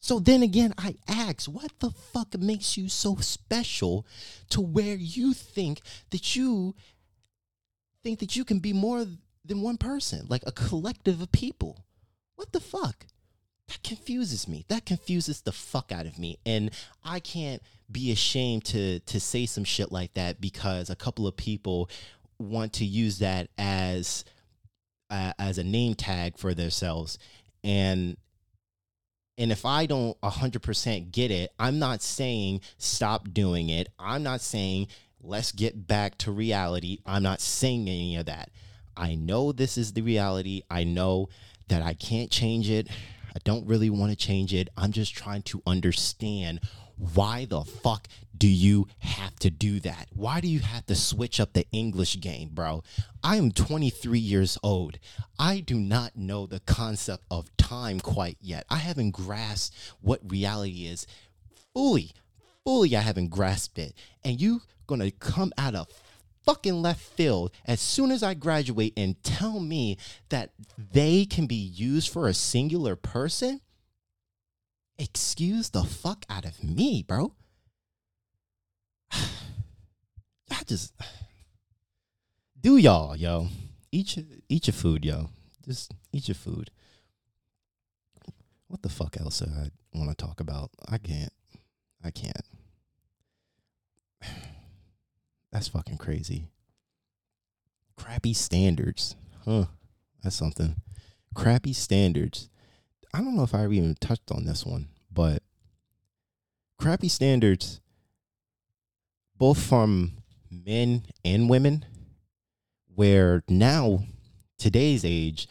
So 0.01 0.19
then 0.19 0.43
again, 0.43 0.73
I 0.79 0.95
ask, 1.07 1.45
what 1.45 1.79
the 1.81 1.91
fuck 1.91 2.39
makes 2.39 2.79
you 2.79 2.89
so 2.89 3.17
special 3.17 4.07
to 4.49 4.63
where 4.63 4.97
you 4.97 5.35
think 5.35 5.83
that 6.09 6.35
you 6.35 6.75
think 8.03 8.19
that 8.21 8.35
you 8.35 8.47
can 8.47 8.61
be 8.61 8.73
more 8.73 9.05
than 9.45 9.61
one 9.61 9.77
person, 9.77 10.27
like 10.31 10.43
a 10.47 10.53
collective 10.53 11.21
of 11.21 11.31
people? 11.33 11.85
What 12.37 12.53
the 12.53 12.61
fuck? 12.61 13.07
That 13.71 13.83
confuses 13.85 14.49
me. 14.49 14.65
That 14.67 14.85
confuses 14.85 15.43
the 15.43 15.53
fuck 15.53 15.93
out 15.93 16.05
of 16.05 16.19
me. 16.19 16.39
And 16.45 16.71
I 17.05 17.21
can't 17.21 17.63
be 17.91 18.11
ashamed 18.11 18.65
to 18.67 18.99
to 19.01 19.21
say 19.21 19.47
some 19.47 19.65
shit 19.65 19.93
like 19.93 20.15
that 20.15 20.41
because 20.41 20.91
a 20.91 20.97
couple 20.97 21.27
of 21.27 21.37
people 21.37 21.89
want 22.39 22.73
to 22.75 22.85
use 22.85 23.21
that 23.21 23.49
as 23.57 24.25
uh, 25.09 25.33
as 25.39 25.59
a 25.59 25.65
name 25.65 25.95
tag 25.95 26.37
for 26.37 26.55
themselves 26.55 27.19
and 27.63 28.17
and 29.39 29.51
if 29.51 29.65
I 29.65 29.87
don't 29.87 30.21
100% 30.21 31.13
get 31.13 31.31
it, 31.31 31.51
I'm 31.59 31.79
not 31.79 32.03
saying 32.03 32.61
stop 32.77 33.33
doing 33.33 33.71
it. 33.71 33.89
I'm 33.99 34.23
not 34.23 34.43
saying 34.43 34.89
let's 35.23 35.53
get 35.53 35.87
back 35.87 36.19
to 36.19 36.31
reality. 36.31 36.99
I'm 37.07 37.23
not 37.23 37.41
saying 37.41 37.89
any 37.89 38.17
of 38.17 38.27
that. 38.27 38.51
I 38.97 39.15
know 39.15 39.53
this 39.53 39.79
is 39.79 39.95
the 39.95 40.03
reality. 40.03 40.63
I 40.71 40.85
know 40.85 41.31
that 41.69 41.83
I 41.83 41.95
can't 41.95 42.31
change 42.31 42.69
it. 42.69 42.89
I 43.35 43.39
don't 43.45 43.67
really 43.67 43.91
want 43.91 44.11
to 44.11 44.17
change 44.17 44.53
it. 44.55 44.69
I'm 44.77 44.93
just 44.93 45.15
trying 45.15 45.43
to 45.43 45.63
understand 45.67 46.61
why 47.15 47.47
the 47.47 47.63
fuck 47.63 48.09
do 48.37 48.47
you 48.47 48.87
have 48.99 49.35
to 49.37 49.51
do 49.51 49.81
that? 49.81 50.09
Why 50.15 50.41
do 50.41 50.49
you 50.49 50.61
have 50.61 50.87
to 50.87 50.95
switch 50.95 51.41
up 51.41 51.53
the 51.53 51.67
English 51.73 52.21
game, 52.21 52.51
bro? 52.53 52.83
I 53.23 53.37
am 53.37 53.53
23 53.53 54.19
years 54.19 54.59
old. 54.63 54.99
I 55.39 55.61
do 55.61 55.79
not 55.79 56.17
know 56.17 56.47
the 56.47 56.61
concept 56.61 57.25
of 57.31 57.55
time 57.57 58.01
quite 58.01 58.37
yet. 58.41 58.67
I 58.69 58.77
haven't 58.77 59.13
grasped 59.13 59.75
what 60.01 60.21
reality 60.31 60.87
is 60.87 61.07
fully. 61.73 62.13
Fully, 62.65 62.95
I 62.97 63.01
haven't 63.01 63.29
grasped 63.29 63.79
it. 63.79 63.95
And 64.23 64.41
you 64.41 64.61
gonna 64.87 65.11
come 65.11 65.53
out 65.57 65.75
of 65.75 65.89
fucking 66.45 66.83
left 66.83 67.01
field 67.01 67.53
as 67.67 67.81
soon 67.81 68.11
as 68.11 68.23
I 68.23 68.35
graduate 68.35 68.93
and 68.97 69.23
tell 69.23 69.61
me 69.61 69.99
that 70.29 70.51
they 70.93 71.25
can 71.25 71.47
be 71.47 71.55
used 71.55 72.13
for 72.13 72.27
a 72.27 72.35
singular 72.35 72.97
person? 72.97 73.61
excuse 75.01 75.71
the 75.71 75.83
fuck 75.83 76.27
out 76.29 76.45
of 76.45 76.63
me, 76.63 77.03
bro. 77.03 77.33
I 79.13 80.63
just 80.67 80.93
do 82.61 82.77
y'all, 82.77 83.17
yo. 83.17 83.49
Eat 83.91 84.17
your 84.17 84.27
eat 84.49 84.67
your 84.69 84.75
food, 84.75 85.05
yo. 85.05 85.31
Just 85.67 85.95
eat 86.13 86.29
your 86.29 86.35
food. 86.37 86.71
What 88.69 88.83
the 88.83 88.89
fuck 88.89 89.17
else 89.19 89.43
I 89.43 89.71
want 89.93 90.11
to 90.11 90.25
talk 90.25 90.39
about? 90.39 90.71
I 90.89 90.99
can't. 90.99 91.33
I 92.05 92.11
can't. 92.11 92.45
That's 95.53 95.69
fucking 95.69 95.99
crazy. 95.99 96.49
Crappy 97.97 98.33
standards. 98.33 99.17
Huh. 99.45 99.67
That's 100.23 100.37
something. 100.37 100.77
Crappy 101.35 101.73
standards. 101.73 102.49
I 103.13 103.19
don't 103.19 103.37
know 103.37 103.43
if 103.43 103.55
I 103.55 103.65
even 103.65 103.97
touched 104.01 104.31
on 104.31 104.45
this 104.45 104.65
one, 104.65 104.89
but 105.11 105.43
crappy 106.79 107.09
standards, 107.09 107.81
both 109.37 109.61
from 109.61 110.13
men 110.51 111.05
and 111.25 111.51
women, 111.51 111.85
where 112.95 113.43
now, 113.49 114.05
today's 114.59 115.05
age, 115.05 115.49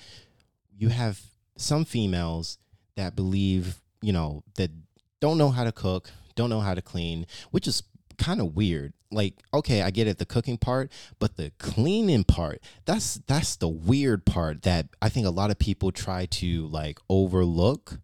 you 0.72 0.90
have 0.90 1.20
some 1.58 1.84
females 1.84 2.58
that 2.96 3.16
believe, 3.16 3.82
you 4.02 4.14
know, 4.14 4.44
that 4.56 4.72
don't 5.20 5.38
know 5.38 5.50
how 5.50 5.66
to 5.66 5.72
cook, 5.72 6.12
don't 6.36 6.50
know 6.50 6.62
how 6.62 6.74
to 6.74 6.82
clean, 6.82 7.26
which 7.52 7.68
is 7.68 7.84
kind 8.18 8.40
of 8.40 8.56
weird. 8.56 8.94
Like, 9.12 9.36
okay, 9.54 9.82
I 9.82 9.90
get 9.90 10.08
it, 10.08 10.20
the 10.20 10.26
cooking 10.26 10.58
part, 10.58 10.92
but 11.18 11.36
the 11.36 11.52
cleaning 11.58 12.24
part, 12.24 12.62
that's 12.86 13.16
that's 13.26 13.56
the 13.56 13.68
weird 13.68 14.26
part 14.26 14.64
that 14.64 14.88
I 15.02 15.10
think 15.10 15.26
a 15.26 15.32
lot 15.32 15.50
of 15.50 15.58
people 15.58 15.92
try 15.92 16.28
to 16.28 16.68
like 16.68 17.00
overlook 17.10 18.00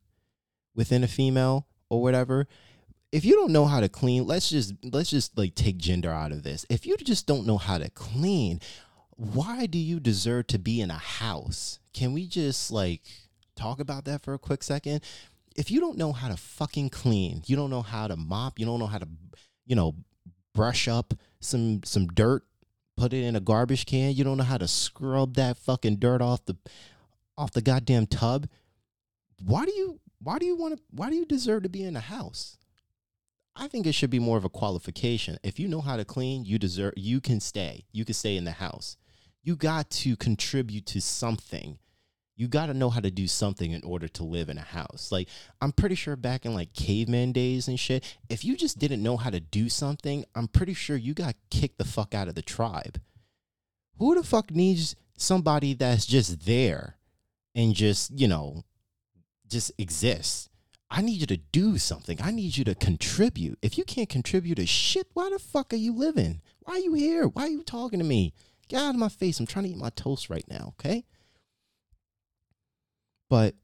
within 0.73 1.03
a 1.03 1.07
female 1.07 1.67
or 1.89 2.01
whatever. 2.01 2.47
If 3.11 3.23
you 3.23 3.35
don't 3.35 3.51
know 3.51 3.65
how 3.65 3.79
to 3.79 3.89
clean, 3.89 4.25
let's 4.25 4.49
just 4.49 4.73
let's 4.83 5.11
just 5.11 5.37
like 5.37 5.53
take 5.53 5.77
gender 5.77 6.11
out 6.11 6.31
of 6.31 6.43
this. 6.43 6.65
If 6.69 6.85
you 6.85 6.97
just 6.97 7.27
don't 7.27 7.45
know 7.45 7.57
how 7.57 7.77
to 7.77 7.89
clean, 7.91 8.59
why 9.11 9.67
do 9.67 9.77
you 9.77 9.99
deserve 9.99 10.47
to 10.47 10.59
be 10.59 10.81
in 10.81 10.89
a 10.89 10.97
house? 10.97 11.79
Can 11.93 12.13
we 12.13 12.27
just 12.27 12.71
like 12.71 13.01
talk 13.55 13.79
about 13.79 14.05
that 14.05 14.23
for 14.23 14.33
a 14.33 14.39
quick 14.39 14.63
second? 14.63 15.01
If 15.55 15.71
you 15.71 15.79
don't 15.79 15.97
know 15.97 16.11
how 16.11 16.27
to 16.27 16.35
fucking 16.35 16.89
clean, 16.89 17.43
you 17.45 17.55
don't 17.55 17.69
know 17.69 17.83
how 17.83 18.07
to 18.07 18.17
mop, 18.17 18.59
you 18.59 18.65
don't 18.65 18.79
know 18.79 18.87
how 18.87 18.97
to 18.97 19.07
you 19.65 19.75
know, 19.75 19.95
brush 20.55 20.87
up 20.87 21.13
some 21.39 21.83
some 21.83 22.07
dirt, 22.07 22.43
put 22.97 23.13
it 23.13 23.23
in 23.23 23.35
a 23.35 23.39
garbage 23.39 23.85
can. 23.85 24.15
You 24.15 24.23
don't 24.23 24.37
know 24.37 24.43
how 24.43 24.57
to 24.57 24.67
scrub 24.67 25.35
that 25.35 25.57
fucking 25.57 25.97
dirt 25.97 26.21
off 26.21 26.43
the 26.45 26.57
off 27.37 27.51
the 27.51 27.61
goddamn 27.61 28.07
tub. 28.07 28.47
Why 29.43 29.65
do 29.65 29.73
you 29.73 29.99
why 30.19 30.39
do 30.39 30.47
you 30.47 30.55
want 30.55 30.77
to 30.77 30.83
why 30.89 31.11
do 31.11 31.15
you 31.15 31.25
deserve 31.25 31.63
to 31.63 31.69
be 31.69 31.83
in 31.83 31.95
a 31.95 32.01
house? 32.01 32.57
I 33.55 33.67
think 33.67 33.85
it 33.85 33.93
should 33.93 34.09
be 34.09 34.19
more 34.19 34.37
of 34.37 34.43
a 34.43 34.49
qualification. 34.49 35.37
If 35.43 35.59
you 35.59 35.67
know 35.67 35.81
how 35.81 35.95
to 35.95 36.03
clean, 36.03 36.43
you 36.45 36.57
deserve 36.57 36.93
you 36.97 37.21
can 37.21 37.39
stay. 37.39 37.85
You 37.91 38.03
can 38.03 38.15
stay 38.15 38.35
in 38.35 38.45
the 38.45 38.51
house. 38.51 38.97
You 39.43 39.55
got 39.55 39.91
to 39.91 40.15
contribute 40.15 40.87
to 40.87 40.99
something 40.99 41.77
you 42.35 42.47
got 42.47 42.65
to 42.65 42.73
know 42.73 42.89
how 42.89 42.99
to 42.99 43.11
do 43.11 43.27
something 43.27 43.71
in 43.71 43.83
order 43.83 44.07
to 44.09 44.23
live 44.23 44.49
in 44.49 44.57
a 44.57 44.61
house. 44.61 45.09
Like, 45.11 45.29
I'm 45.61 45.71
pretty 45.71 45.95
sure 45.95 46.15
back 46.15 46.45
in 46.45 46.53
like 46.53 46.73
caveman 46.73 47.31
days 47.31 47.67
and 47.67 47.79
shit, 47.79 48.17
if 48.29 48.43
you 48.43 48.57
just 48.57 48.77
didn't 48.77 49.03
know 49.03 49.17
how 49.17 49.29
to 49.29 49.39
do 49.39 49.69
something, 49.69 50.25
I'm 50.35 50.47
pretty 50.47 50.73
sure 50.73 50.97
you 50.97 51.13
got 51.13 51.35
kicked 51.49 51.77
the 51.77 51.85
fuck 51.85 52.13
out 52.13 52.27
of 52.27 52.35
the 52.35 52.41
tribe. 52.41 52.99
Who 53.97 54.15
the 54.15 54.23
fuck 54.23 54.51
needs 54.51 54.95
somebody 55.17 55.73
that's 55.73 56.05
just 56.05 56.45
there 56.45 56.97
and 57.53 57.73
just, 57.73 58.11
you 58.19 58.27
know, 58.27 58.63
just 59.47 59.71
exists? 59.77 60.49
I 60.89 61.01
need 61.01 61.21
you 61.21 61.27
to 61.27 61.37
do 61.37 61.77
something. 61.77 62.19
I 62.21 62.31
need 62.31 62.57
you 62.57 62.63
to 62.65 62.75
contribute. 62.75 63.57
If 63.61 63.77
you 63.77 63.85
can't 63.85 64.09
contribute 64.09 64.59
a 64.59 64.65
shit, 64.65 65.07
why 65.13 65.29
the 65.29 65.39
fuck 65.39 65.73
are 65.73 65.77
you 65.77 65.93
living? 65.93 66.41
Why 66.59 66.75
are 66.75 66.79
you 66.79 66.93
here? 66.93 67.27
Why 67.27 67.43
are 67.43 67.49
you 67.49 67.63
talking 67.63 67.99
to 67.99 68.05
me? 68.05 68.33
Get 68.67 68.81
out 68.81 68.93
of 68.93 68.99
my 68.99 69.09
face. 69.09 69.39
I'm 69.39 69.45
trying 69.45 69.65
to 69.65 69.71
eat 69.71 69.77
my 69.77 69.89
toast 69.91 70.29
right 70.29 70.45
now, 70.49 70.73
okay? 70.79 71.05
But 73.29 73.55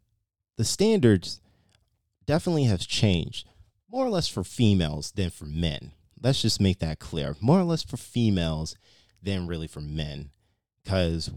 the 0.58 0.66
standards 0.66 1.42
definitely 2.26 2.64
have 2.66 2.82
changed, 2.82 3.48
more 3.90 4.06
or 4.06 4.10
less 4.10 4.28
for 4.28 4.44
females 4.44 5.12
than 5.12 5.30
for 5.30 5.46
men. 5.46 5.92
Let's 6.22 6.42
just 6.42 6.62
make 6.62 6.80
that 6.80 7.00
clear. 7.00 7.36
More 7.42 7.60
or 7.60 7.64
less 7.64 7.84
for 7.84 7.98
females 7.98 8.76
than 9.22 9.48
really 9.48 9.68
for 9.68 9.82
men. 9.82 10.30
Because 10.84 11.32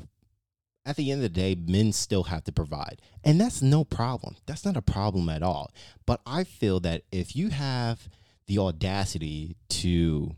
at 0.86 0.96
the 0.96 1.10
end 1.10 1.18
of 1.18 1.22
the 1.22 1.28
day, 1.40 1.54
men 1.54 1.92
still 1.92 2.24
have 2.24 2.44
to 2.44 2.52
provide. 2.52 3.00
And 3.24 3.40
that's 3.40 3.62
no 3.62 3.84
problem. 3.84 4.36
That's 4.46 4.64
not 4.64 4.76
a 4.76 4.82
problem 4.82 5.28
at 5.28 5.42
all. 5.42 5.70
But 6.06 6.20
I 6.26 6.44
feel 6.44 6.80
that 6.80 7.02
if 7.10 7.34
you 7.34 7.48
have 7.48 8.08
the 8.46 8.58
audacity 8.58 9.56
to 9.70 10.36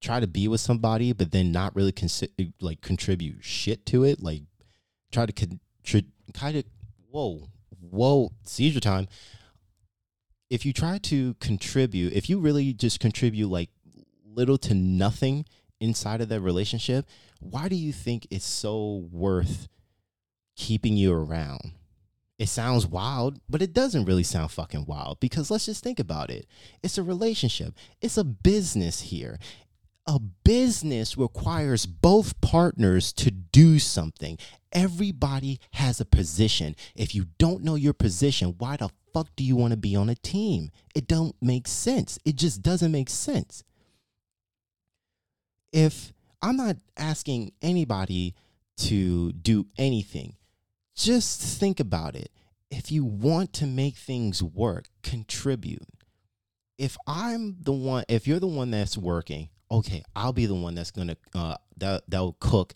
try 0.00 0.20
to 0.20 0.26
be 0.26 0.46
with 0.48 0.60
somebody, 0.60 1.12
but 1.12 1.32
then 1.32 1.50
not 1.50 1.74
really 1.74 1.92
consi- 1.92 2.52
like 2.60 2.82
contribute 2.82 3.42
shit 3.42 3.86
to 3.86 4.04
it, 4.04 4.22
like 4.22 4.42
try 5.10 5.24
to 5.24 5.32
con- 5.32 5.60
kind 6.34 6.56
of 6.56 6.64
whoa, 7.18 7.48
whoa, 7.80 8.30
seizure 8.44 8.78
time. 8.80 9.08
If 10.50 10.64
you 10.64 10.72
try 10.72 10.98
to 10.98 11.34
contribute, 11.34 12.12
if 12.12 12.30
you 12.30 12.38
really 12.38 12.72
just 12.72 13.00
contribute 13.00 13.48
like 13.48 13.70
little 14.24 14.58
to 14.58 14.74
nothing 14.74 15.44
inside 15.80 16.20
of 16.20 16.28
that 16.28 16.40
relationship, 16.40 17.06
why 17.40 17.68
do 17.68 17.74
you 17.74 17.92
think 17.92 18.26
it's 18.30 18.46
so 18.46 19.08
worth 19.10 19.68
keeping 20.56 20.96
you 20.96 21.12
around? 21.12 21.72
It 22.38 22.48
sounds 22.48 22.86
wild, 22.86 23.40
but 23.48 23.62
it 23.62 23.72
doesn't 23.72 24.04
really 24.04 24.22
sound 24.22 24.52
fucking 24.52 24.84
wild 24.86 25.18
because 25.18 25.50
let's 25.50 25.66
just 25.66 25.82
think 25.82 25.98
about 25.98 26.30
it. 26.30 26.46
It's 26.84 26.98
a 26.98 27.02
relationship, 27.02 27.74
it's 28.00 28.16
a 28.16 28.22
business 28.22 29.00
here 29.00 29.40
a 30.08 30.18
business 30.18 31.18
requires 31.18 31.84
both 31.84 32.40
partners 32.40 33.12
to 33.12 33.30
do 33.30 33.78
something. 33.78 34.38
Everybody 34.72 35.60
has 35.72 36.00
a 36.00 36.06
position. 36.06 36.74
If 36.96 37.14
you 37.14 37.26
don't 37.36 37.62
know 37.62 37.74
your 37.74 37.92
position, 37.92 38.54
why 38.56 38.78
the 38.78 38.88
fuck 39.12 39.28
do 39.36 39.44
you 39.44 39.54
want 39.54 39.72
to 39.72 39.76
be 39.76 39.94
on 39.94 40.08
a 40.08 40.14
team? 40.14 40.70
It 40.94 41.06
don't 41.06 41.36
make 41.42 41.68
sense. 41.68 42.18
It 42.24 42.36
just 42.36 42.62
doesn't 42.62 42.90
make 42.90 43.10
sense. 43.10 43.62
If 45.74 46.14
I'm 46.40 46.56
not 46.56 46.76
asking 46.96 47.52
anybody 47.60 48.34
to 48.78 49.32
do 49.32 49.66
anything, 49.76 50.36
just 50.96 51.42
think 51.60 51.80
about 51.80 52.16
it. 52.16 52.30
If 52.70 52.90
you 52.90 53.04
want 53.04 53.52
to 53.54 53.66
make 53.66 53.96
things 53.96 54.42
work, 54.42 54.86
contribute. 55.02 55.86
If 56.78 56.96
I'm 57.06 57.56
the 57.60 57.72
one, 57.72 58.04
if 58.08 58.26
you're 58.26 58.40
the 58.40 58.46
one 58.46 58.70
that's 58.70 58.96
working, 58.96 59.50
okay, 59.70 60.02
I'll 60.14 60.32
be 60.32 60.46
the 60.46 60.54
one 60.54 60.74
that's 60.74 60.90
gonna 60.90 61.16
uh 61.34 61.56
that 61.78 62.04
that'll 62.08 62.36
cook, 62.40 62.74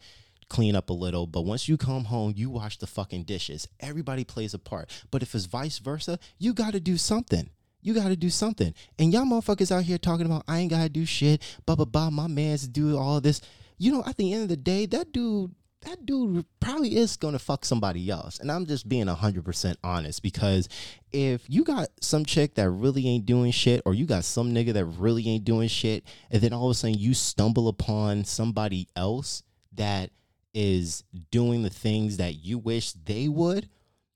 clean 0.49 0.77
up 0.77 0.91
a 0.91 0.93
little. 0.93 1.27
But 1.27 1.43
once 1.43 1.69
you 1.69 1.77
come 1.77 2.05
home, 2.05 2.35
you 2.37 2.51
wash 2.51 2.79
the 2.79 2.87
fucking 2.87 3.25
dishes. 3.25 3.69
Everybody 3.81 4.25
plays 4.25 4.55
a 4.55 4.59
part. 4.59 4.91
But 5.11 5.23
if 5.23 5.35
it's 5.35 5.47
vice 5.47 5.79
versa, 5.79 6.19
you 6.39 6.55
got 6.55 6.73
to 6.73 6.81
do 6.81 6.97
something. 6.97 7.51
You 7.81 7.95
got 7.95 8.09
to 8.09 8.17
do 8.17 8.31
something. 8.31 8.75
And 8.99 9.13
y'all 9.13 9.25
motherfuckers 9.25 9.73
out 9.73 9.85
here 9.85 9.99
talking 9.99 10.27
about 10.27 10.45
I 10.47 10.61
ain't 10.61 10.71
got 10.71 10.83
to 10.83 10.89
do 10.89 11.05
shit, 11.05 11.43
blah 11.67 11.77
blah 11.77 11.85
blah. 11.85 12.11
My 12.11 12.27
man's 12.27 12.69
do 12.69 12.97
all 12.97 13.21
this. 13.21 13.41
You 13.79 13.93
know, 13.93 14.05
at 14.07 14.17
the 14.17 14.33
end 14.33 14.45
of 14.45 14.49
the 14.49 14.57
day, 14.57 14.87
that 14.87 15.13
dude 15.13 15.53
that 15.83 16.07
dude 16.07 16.45
probably 16.61 16.97
is 16.97 17.17
going 17.17 17.33
to 17.33 17.39
fuck 17.39 17.65
somebody 17.65 18.09
else. 18.11 18.39
And 18.39 18.51
I'm 18.51 18.67
just 18.67 18.89
being 18.89 19.07
100% 19.07 19.77
honest 19.83 20.23
because 20.23 20.69
if 21.13 21.49
you 21.49 21.65
got 21.65 21.89
some 22.01 22.25
chick 22.25 22.55
that 22.55 22.71
really 22.71 23.07
ain't 23.07 23.27
doing 23.27 23.51
shit, 23.51 23.83
or 23.85 23.95
you 23.95 24.07
got 24.07 24.25
some 24.25 24.55
nigga 24.55 24.73
that 24.73 24.85
really 24.85 25.29
ain't 25.29 25.45
doing 25.45 25.69
shit, 25.69 26.05
and 26.31 26.41
then 26.41 26.53
all 26.53 26.67
of 26.67 26.73
a 26.73 26.75
sudden 26.75 26.99
you 26.99 27.15
stumble 27.15 27.69
upon 27.69 28.25
somebody 28.25 28.89
else 28.97 29.43
that 29.75 30.11
is 30.55 31.05
doing 31.31 31.63
the 31.63 31.71
things 31.71 32.17
that 32.17 32.35
you 32.35 32.59
wish 32.59 32.93
they 32.93 33.29
would, 33.29 33.69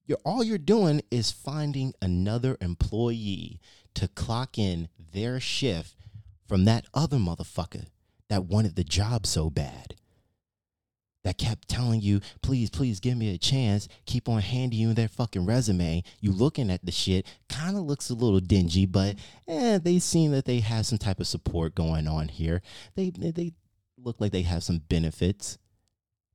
you're 0.07 0.19
all 0.25 0.45
you're 0.45 0.59
doing 0.59 1.03
is 1.11 1.33
finding 1.33 1.93
another 2.01 2.57
employee 2.61 3.61
to 3.95 4.07
clock 4.09 4.59
in 4.59 4.89
their 5.13 5.41
shift 5.41 5.97
from 6.47 6.65
that 6.65 6.85
other 6.95 7.17
motherfucker 7.17 7.87
that 8.29 8.45
wanted 8.45 8.77
the 8.77 8.85
job 8.85 9.27
so 9.27 9.51
bad 9.51 9.96
that 11.27 11.39
kept 11.39 11.69
telling 11.69 12.01
you, 12.01 12.21
please, 12.41 12.71
please 12.71 13.01
give 13.01 13.19
me 13.19 13.35
a 13.35 13.39
chance, 13.39 13.89
keep 14.07 14.29
on 14.29 14.41
handing 14.41 14.79
you 14.79 14.95
their 14.95 15.09
fucking 15.09 15.45
resume. 15.45 16.05
You 16.21 16.31
looking 16.31 16.71
at 16.71 16.87
the 16.87 16.93
shit, 16.93 17.27
kind 17.49 17.77
of 17.77 17.83
looks 17.83 18.11
a 18.11 18.15
little 18.15 18.39
dingy, 18.39 18.87
but 18.87 19.17
eh, 19.49 19.79
they 19.79 19.99
seem 19.99 20.31
that 20.31 20.45
they 20.45 20.61
have 20.61 20.87
some 20.87 20.99
type 20.99 21.19
of 21.19 21.27
support 21.27 21.75
going 21.75 22.07
on 22.07 22.29
here. 22.29 22.63
They 22.95 23.11
they 23.11 23.55
look 23.99 24.21
like 24.21 24.31
they 24.31 24.43
have 24.43 24.63
some 24.63 24.83
benefits. 24.89 25.59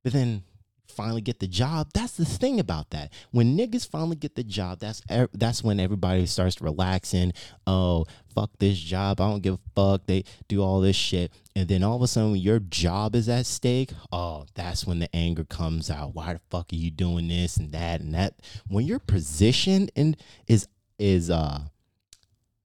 But 0.04 0.12
then 0.12 0.42
finally 0.88 1.20
get 1.20 1.40
the 1.40 1.46
job. 1.46 1.90
That's 1.94 2.16
the 2.16 2.24
thing 2.24 2.60
about 2.60 2.90
that. 2.90 3.12
When 3.30 3.56
niggas 3.56 3.88
finally 3.88 4.16
get 4.16 4.34
the 4.34 4.44
job, 4.44 4.80
that's 4.80 5.02
that's 5.32 5.64
when 5.64 5.80
everybody 5.80 6.26
starts 6.26 6.60
relaxing. 6.60 7.32
Oh, 7.66 8.06
fuck 8.34 8.50
this 8.58 8.78
job. 8.78 9.20
I 9.20 9.28
don't 9.28 9.42
give 9.42 9.54
a 9.54 9.60
fuck. 9.74 10.06
They 10.06 10.24
do 10.48 10.62
all 10.62 10.80
this 10.80 10.96
shit. 10.96 11.32
And 11.56 11.68
then 11.68 11.82
all 11.82 11.96
of 11.96 12.02
a 12.02 12.06
sudden 12.06 12.36
your 12.36 12.58
job 12.58 13.14
is 13.14 13.28
at 13.28 13.46
stake, 13.46 13.92
oh, 14.10 14.46
that's 14.54 14.86
when 14.86 14.98
the 14.98 15.14
anger 15.14 15.44
comes 15.44 15.90
out. 15.90 16.14
Why 16.14 16.34
the 16.34 16.40
fuck 16.50 16.72
are 16.72 16.76
you 16.76 16.90
doing 16.90 17.28
this 17.28 17.56
and 17.56 17.72
that 17.72 18.00
and 18.00 18.14
that? 18.14 18.34
When 18.68 18.86
your 18.86 18.98
position 18.98 19.88
and 19.96 20.16
is 20.46 20.68
is 20.98 21.30
uh 21.30 21.60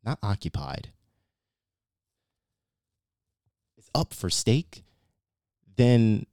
not 0.04 0.20
occupied. 0.24 0.90
It's 3.78 3.90
up 3.94 4.14
for 4.14 4.30
stake, 4.30 4.84
then 5.76 6.26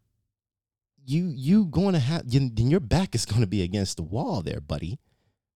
you 1.06 1.32
you 1.34 1.66
going 1.66 1.94
to 1.94 1.99
have 1.99 2.30
then 2.30 2.70
your 2.70 2.80
back 2.80 3.14
is 3.14 3.26
going 3.26 3.40
to 3.40 3.46
be 3.46 3.62
against 3.62 3.96
the 3.96 4.02
wall 4.02 4.42
there, 4.42 4.61
buddy. 4.61 4.99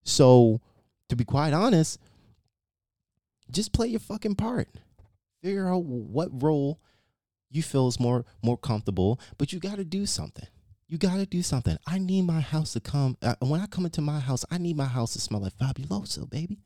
So, 0.04 0.60
to 1.08 1.16
be 1.16 1.24
quite 1.24 1.52
honest, 1.52 1.98
just 3.50 3.72
play 3.72 3.88
your 3.88 4.00
fucking 4.00 4.36
part. 4.36 4.68
Figure 5.42 5.68
out 5.68 5.84
what 5.84 6.42
role 6.42 6.80
you 7.50 7.62
feel 7.62 7.88
is 7.88 8.00
more 8.00 8.24
more 8.42 8.56
comfortable, 8.56 9.20
but 9.36 9.52
you 9.52 9.58
got 9.58 9.76
to 9.76 9.84
do 9.84 10.06
something. 10.06 10.46
You 10.88 10.96
got 10.96 11.16
to 11.16 11.26
do 11.26 11.42
something. 11.42 11.76
I 11.86 11.98
need 11.98 12.22
my 12.22 12.40
house 12.40 12.72
to 12.72 12.80
come. 12.80 13.18
Uh, 13.20 13.34
when 13.40 13.60
I 13.60 13.66
come 13.66 13.84
into 13.84 14.00
my 14.00 14.20
house, 14.20 14.44
I 14.50 14.56
need 14.56 14.76
my 14.76 14.86
house 14.86 15.12
to 15.12 15.20
smell 15.20 15.42
like 15.42 15.56
Fabuloso, 15.58 16.28
baby. 16.28 16.60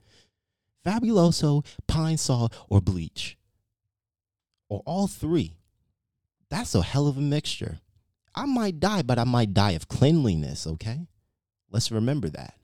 Fabuloso, 0.87 1.67
Pine-Sol, 1.89 2.53
or 2.69 2.81
bleach. 2.81 3.37
Or 4.69 4.83
all 4.87 5.09
three. 5.09 5.57
That's 6.51 6.75
a 6.75 6.83
hell 6.83 7.09
of 7.09 7.17
a 7.17 7.21
mixture. 7.21 7.81
I 8.35 8.47
might 8.47 8.81
die, 8.81 9.03
but 9.03 9.19
I 9.19 9.25
might 9.25 9.53
die 9.53 9.73
of 9.73 9.89
cleanliness, 9.89 10.67
okay? 10.67 11.07
Let's 11.71 11.91
remember 11.91 12.29
that. 12.31 12.55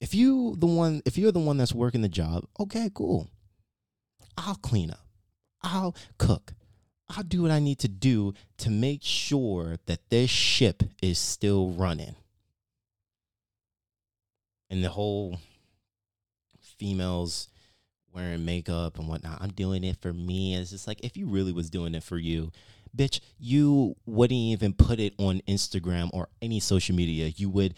If 0.00 0.14
you 0.14 0.56
the 0.58 0.66
one 0.66 1.02
if 1.06 1.16
you're 1.16 1.32
the 1.32 1.38
one 1.38 1.56
that's 1.56 1.74
working 1.74 2.02
the 2.02 2.08
job, 2.08 2.44
okay, 2.60 2.90
cool. 2.94 3.28
I'll 4.36 4.56
clean 4.56 4.90
up. 4.90 5.06
I'll 5.62 5.96
cook. 6.18 6.52
I'll 7.08 7.24
do 7.24 7.42
what 7.42 7.50
I 7.50 7.60
need 7.60 7.78
to 7.80 7.88
do 7.88 8.34
to 8.58 8.70
make 8.70 9.02
sure 9.02 9.76
that 9.86 10.10
this 10.10 10.28
ship 10.28 10.82
is 11.00 11.18
still 11.18 11.70
running. 11.70 12.16
And 14.68 14.82
the 14.82 14.90
whole 14.90 15.38
females 16.60 17.48
wearing 18.12 18.44
makeup 18.44 18.98
and 18.98 19.08
whatnot, 19.08 19.40
I'm 19.40 19.52
doing 19.52 19.84
it 19.84 19.96
for 20.00 20.12
me. 20.12 20.56
It's 20.56 20.70
just 20.70 20.88
like 20.88 21.04
if 21.04 21.16
you 21.16 21.26
really 21.26 21.52
was 21.52 21.70
doing 21.70 21.94
it 21.94 22.02
for 22.02 22.18
you, 22.18 22.50
bitch, 22.94 23.20
you 23.38 23.96
wouldn't 24.04 24.38
even 24.38 24.72
put 24.72 25.00
it 25.00 25.14
on 25.18 25.40
Instagram 25.48 26.10
or 26.12 26.28
any 26.42 26.60
social 26.60 26.94
media. 26.94 27.32
You 27.36 27.48
would 27.50 27.74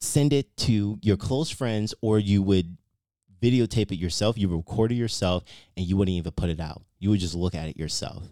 send 0.00 0.32
it 0.32 0.56
to 0.56 0.98
your 1.02 1.16
close 1.16 1.50
friends 1.50 1.94
or 2.00 2.18
you 2.18 2.42
would 2.42 2.76
videotape 3.40 3.92
it 3.92 3.96
yourself, 3.96 4.36
you 4.38 4.48
record 4.48 4.92
it 4.92 4.96
yourself, 4.96 5.44
and 5.76 5.86
you 5.86 5.96
wouldn't 5.96 6.16
even 6.16 6.32
put 6.32 6.50
it 6.50 6.60
out. 6.60 6.82
You 6.98 7.10
would 7.10 7.20
just 7.20 7.34
look 7.34 7.54
at 7.54 7.68
it 7.68 7.76
yourself. 7.76 8.22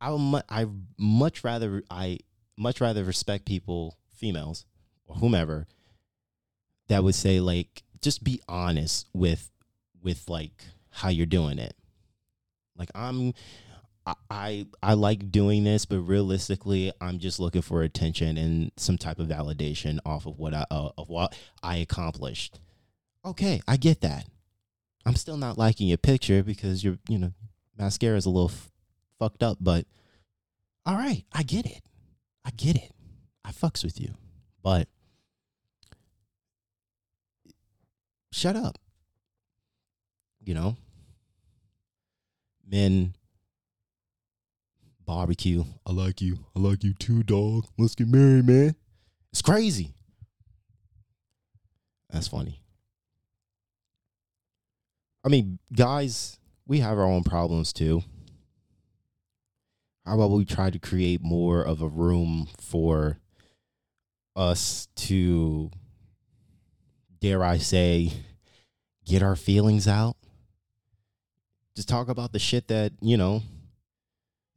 I 0.00 0.42
I 0.48 0.66
much 0.98 1.44
rather 1.44 1.82
I 1.90 2.18
much 2.56 2.80
rather 2.80 3.04
respect 3.04 3.44
people, 3.46 3.98
females 4.12 4.66
or 5.06 5.16
whomever, 5.16 5.66
that 6.88 7.04
would 7.04 7.14
say 7.14 7.40
like 7.40 7.82
just 8.00 8.24
be 8.24 8.40
honest 8.48 9.08
with 9.12 9.50
with 10.02 10.28
like 10.28 10.64
how 10.90 11.08
you're 11.08 11.26
doing 11.26 11.58
it. 11.58 11.74
Like 12.76 12.90
I'm 12.94 13.34
I 14.30 14.66
I 14.82 14.94
like 14.94 15.30
doing 15.30 15.64
this, 15.64 15.84
but 15.84 16.00
realistically, 16.00 16.92
I'm 17.00 17.18
just 17.18 17.40
looking 17.40 17.62
for 17.62 17.82
attention 17.82 18.36
and 18.36 18.72
some 18.76 18.98
type 18.98 19.18
of 19.18 19.28
validation 19.28 19.98
off 20.04 20.26
of 20.26 20.38
what 20.38 20.54
I 20.54 20.64
uh, 20.70 20.90
of 20.96 21.08
what 21.08 21.34
I 21.62 21.76
accomplished. 21.76 22.58
Okay, 23.24 23.60
I 23.68 23.76
get 23.76 24.00
that. 24.00 24.26
I'm 25.06 25.16
still 25.16 25.36
not 25.36 25.58
liking 25.58 25.88
your 25.88 25.98
picture 25.98 26.42
because 26.42 26.84
your 26.84 26.98
you 27.08 27.18
know 27.18 27.32
mascara 27.78 28.16
is 28.16 28.26
a 28.26 28.30
little 28.30 28.50
f- 28.50 28.70
fucked 29.18 29.42
up, 29.42 29.58
but 29.60 29.86
all 30.86 30.96
right, 30.96 31.24
I 31.32 31.42
get 31.42 31.66
it. 31.66 31.82
I 32.44 32.50
get 32.50 32.76
it. 32.76 32.92
I 33.44 33.52
fucks 33.52 33.84
with 33.84 34.00
you, 34.00 34.14
but 34.62 34.88
shut 38.32 38.56
up. 38.56 38.78
You 40.42 40.54
know, 40.54 40.76
men 42.66 43.14
barbecue. 45.10 45.64
I 45.84 45.90
like 45.90 46.20
you. 46.20 46.38
I 46.54 46.60
like 46.60 46.84
you 46.84 46.94
too, 46.94 47.24
dog. 47.24 47.66
Let's 47.76 47.96
get 47.96 48.06
married, 48.06 48.46
man. 48.46 48.76
It's 49.32 49.42
crazy. 49.42 49.92
That's 52.10 52.28
funny. 52.28 52.62
I 55.24 55.28
mean, 55.28 55.58
guys, 55.74 56.38
we 56.64 56.78
have 56.78 56.96
our 56.96 57.06
own 57.06 57.24
problems 57.24 57.72
too. 57.72 58.04
How 60.06 60.14
about 60.14 60.30
we 60.30 60.44
try 60.44 60.70
to 60.70 60.78
create 60.78 61.20
more 61.20 61.60
of 61.60 61.82
a 61.82 61.88
room 61.88 62.46
for 62.60 63.18
us 64.36 64.86
to, 64.94 65.72
dare 67.20 67.42
I 67.42 67.58
say, 67.58 68.12
get 69.04 69.24
our 69.24 69.34
feelings 69.34 69.88
out? 69.88 70.16
Just 71.74 71.88
talk 71.88 72.08
about 72.08 72.30
the 72.30 72.38
shit 72.38 72.68
that, 72.68 72.92
you 73.00 73.16
know, 73.16 73.42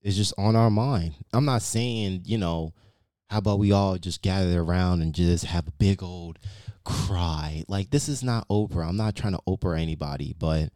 is 0.04 0.18
just 0.18 0.34
on 0.38 0.56
our 0.56 0.70
mind. 0.70 1.16
I'm 1.34 1.46
not 1.46 1.62
saying, 1.62 2.24
you 2.26 2.38
know, 2.38 2.74
how 3.30 3.40
about 3.40 3.60
we 3.60 3.72
all 3.72 3.98
just 3.98 4.22
gather 4.22 4.62
around 4.62 5.02
and 5.02 5.16
just 5.16 5.46
have 5.46 5.68
a 5.68 5.72
big 5.72 6.04
old 6.04 6.38
cry? 6.84 7.64
Like 7.68 7.90
this 7.90 8.10
is 8.10 8.22
not 8.22 8.48
Oprah. 8.50 8.88
I'm 8.88 8.98
not 8.98 9.16
trying 9.16 9.34
to 9.34 9.42
Oprah 9.48 9.80
anybody, 9.80 10.36
but 10.38 10.70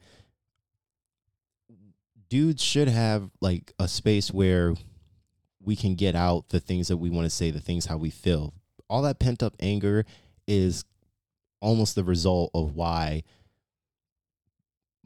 dudes 2.30 2.64
should 2.64 2.88
have 2.88 3.30
like 3.42 3.74
a 3.80 3.88
space 3.88 4.32
where 4.32 4.74
we 5.62 5.76
can 5.76 5.96
get 5.96 6.16
out 6.16 6.50
the 6.50 6.60
things 6.60 6.88
that 6.88 6.98
we 6.98 7.10
want 7.10 7.26
to 7.26 7.30
say, 7.30 7.52
the 7.52 7.60
things 7.60 7.86
how 7.86 7.98
we 7.98 8.10
feel. 8.10 8.54
All 8.90 9.02
that 9.02 9.20
pent 9.20 9.44
up 9.44 9.56
anger 9.60 10.06
is 10.48 10.86
almost 11.60 11.96
the 11.96 12.04
result 12.04 12.52
of 12.54 12.76
why 12.76 13.24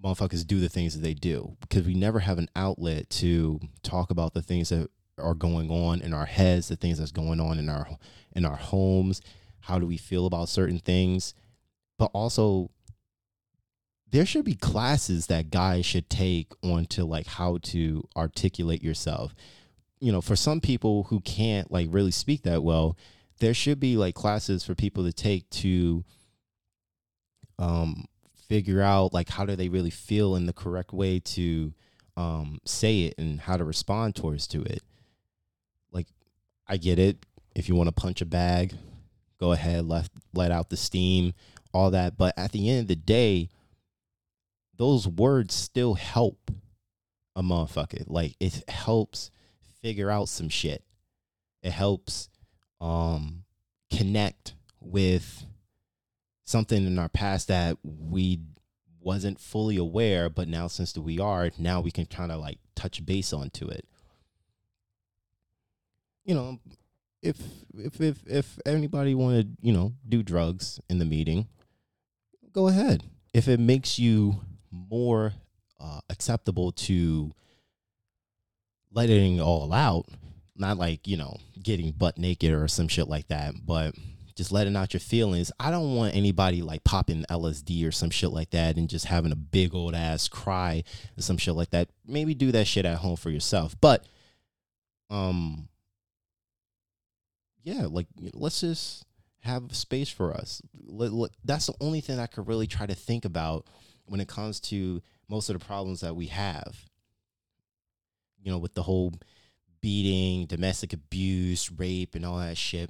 motherfuckers 0.04 0.46
do 0.46 0.60
the 0.60 0.70
things 0.70 0.96
that 0.96 1.02
they 1.02 1.14
do 1.14 1.56
because 1.62 1.86
we 1.86 1.94
never 1.94 2.20
have 2.20 2.38
an 2.38 2.50
outlet 2.56 3.10
to 3.10 3.60
talk 3.84 4.10
about 4.10 4.34
the 4.34 4.42
things 4.42 4.70
that 4.70 4.90
are 5.18 5.34
going 5.34 5.70
on 5.70 6.02
in 6.02 6.14
our 6.14 6.26
heads, 6.26 6.68
the 6.68 6.76
things 6.76 6.98
that's 6.98 7.12
going 7.12 7.40
on 7.40 7.60
in 7.60 7.70
our 7.70 7.88
in 8.34 8.46
our 8.46 8.56
homes. 8.56 9.22
How 9.62 9.78
do 9.78 9.86
we 9.86 9.98
feel 9.98 10.26
about 10.26 10.50
certain 10.50 10.80
things? 10.80 11.34
But 12.00 12.10
also 12.14 12.72
there 14.10 14.26
should 14.26 14.44
be 14.44 14.56
classes 14.56 15.28
that 15.28 15.52
guys 15.52 15.86
should 15.86 16.10
take 16.10 16.52
on 16.64 16.86
to 16.86 17.06
like 17.06 17.28
how 17.28 17.60
to 17.62 18.08
articulate 18.16 18.84
yourself. 18.84 19.34
You 20.00 20.12
know, 20.12 20.22
for 20.22 20.36
some 20.36 20.60
people 20.60 21.04
who 21.04 21.22
can't 21.22 21.72
like 21.72 21.88
really 21.92 22.12
speak 22.12 22.44
that 22.44 22.64
well, 22.64 22.98
there 23.40 23.54
should 23.54 23.80
be 23.80 23.98
like 23.98 24.16
classes 24.16 24.64
for 24.64 24.76
people 24.76 25.04
to 25.04 25.14
take 25.14 25.50
to 25.52 26.04
um 27.60 28.06
figure 28.52 28.82
out 28.82 29.14
like 29.14 29.30
how 29.30 29.46
do 29.46 29.56
they 29.56 29.70
really 29.70 29.90
feel 29.90 30.36
in 30.36 30.46
the 30.46 30.52
correct 30.52 30.92
way 30.92 31.22
to 31.22 31.74
um, 32.18 32.60
say 32.66 33.04
it 33.04 33.14
and 33.18 33.40
how 33.40 33.56
to 33.56 33.64
respond 33.64 34.14
towards 34.14 34.46
to 34.46 34.62
it. 34.62 34.84
Like 35.94 36.08
I 36.68 36.76
get 36.76 37.00
it. 37.00 37.26
If 37.56 37.70
you 37.70 37.76
want 37.76 37.88
to 37.88 37.94
punch 37.94 38.20
a 38.20 38.26
bag, 38.26 38.74
go 39.40 39.54
ahead, 39.54 39.88
let 39.88 40.10
let 40.34 40.52
out 40.52 40.70
the 40.70 40.76
steam 40.76 41.32
all 41.74 41.92
that. 41.92 42.18
But 42.18 42.34
at 42.38 42.52
the 42.52 42.70
end 42.70 42.82
of 42.82 42.88
the 42.90 42.98
day, 42.98 43.48
those 44.76 45.08
words 45.08 45.56
still 45.56 45.94
help 45.94 46.52
a 47.38 47.42
motherfucker. 47.42 48.04
Like 48.08 48.36
it 48.42 48.70
helps 48.70 49.32
figure 49.82 50.12
out 50.12 50.28
some 50.28 50.50
shit. 50.50 50.84
It 51.64 51.72
helps 51.72 52.28
um 52.82 53.46
connect 53.90 54.56
with 54.82 55.46
something 56.46 56.86
in 56.86 57.00
our 57.00 57.10
past 57.10 57.48
that 57.48 57.78
we 57.84 58.40
wasn't 59.00 59.40
fully 59.40 59.78
aware, 59.78 60.30
but 60.30 60.48
now 60.48 60.68
since 60.68 60.98
we 60.98 61.20
are, 61.20 61.52
now 61.58 61.82
we 61.82 61.92
can 61.92 62.06
kind 62.06 62.32
of 62.32 62.40
like 62.40 62.60
touch 62.76 63.06
base 63.06 63.34
onto 63.34 63.68
it. 63.68 63.86
You 66.24 66.36
know, 66.36 66.60
if 67.22 67.38
if 67.74 68.00
if 68.00 68.28
if 68.28 68.60
anybody 68.66 69.16
wanted, 69.16 69.58
you 69.62 69.74
know, 69.74 69.94
do 70.08 70.24
drugs 70.24 70.80
in 70.90 71.00
the 71.00 71.06
meeting, 71.06 71.48
go 72.52 72.68
ahead. 72.68 73.04
If 73.34 73.48
it 73.48 73.60
makes 73.60 73.98
you 73.98 74.42
more 74.72 75.34
uh, 75.80 76.02
acceptable 76.10 76.72
to 76.72 77.32
letting 78.92 79.38
it 79.38 79.42
all 79.42 79.74
out, 79.74 80.08
not 80.56 80.78
like 80.78 81.08
you 81.08 81.18
know 81.18 81.38
getting 81.62 81.92
butt 81.92 82.18
naked 82.18 82.54
or 82.54 82.68
some 82.68 82.88
shit 82.88 83.08
like 83.08 83.28
that, 83.30 83.56
but 83.66 83.96
just 84.36 84.52
letting 84.52 84.76
out 84.76 84.94
your 84.94 85.00
feelings. 85.00 85.52
I 85.60 85.72
don't 85.72 85.96
want 85.96 86.16
anybody 86.16 86.62
like 86.62 86.84
popping 86.84 87.26
LSD 87.30 87.88
or 87.88 87.92
some 87.92 88.10
shit 88.10 88.32
like 88.32 88.52
that 88.52 88.78
and 88.78 88.90
just 88.90 89.06
having 89.06 89.32
a 89.32 89.36
big 89.36 89.76
old 89.76 89.96
ass 89.96 90.28
cry 90.28 90.84
or 91.18 91.22
some 91.22 91.38
shit 91.38 91.56
like 91.56 91.72
that. 91.72 91.90
Maybe 92.06 92.34
do 92.34 92.52
that 92.52 92.68
shit 92.68 92.86
at 92.86 92.98
home 92.98 93.18
for 93.18 93.30
yourself. 93.30 93.76
But 93.80 94.06
um 95.10 95.68
yeah, 97.64 97.86
like 97.90 98.08
let's 98.34 98.62
just 98.62 99.06
have 99.42 99.76
space 99.76 100.10
for 100.10 100.34
us. 100.34 100.62
That's 101.44 101.68
the 101.68 101.76
only 101.82 102.02
thing 102.02 102.20
I 102.20 102.28
could 102.28 102.48
really 102.48 102.68
try 102.68 102.86
to 102.86 102.96
think 102.96 103.26
about 103.26 103.68
when 104.06 104.20
it 104.20 104.28
comes 104.28 104.60
to 104.60 105.02
most 105.30 105.50
of 105.50 105.60
the 105.60 105.66
problems 105.66 106.02
that 106.02 106.16
we 106.16 106.28
have. 106.28 106.86
You 108.44 108.52
know, 108.52 108.58
with 108.58 108.74
the 108.74 108.84
whole 108.84 109.14
beating, 109.82 110.46
domestic 110.46 110.94
abuse, 110.94 111.72
rape, 111.72 112.16
and 112.16 112.26
all 112.26 112.40
that 112.40 112.58
shit. 112.58 112.90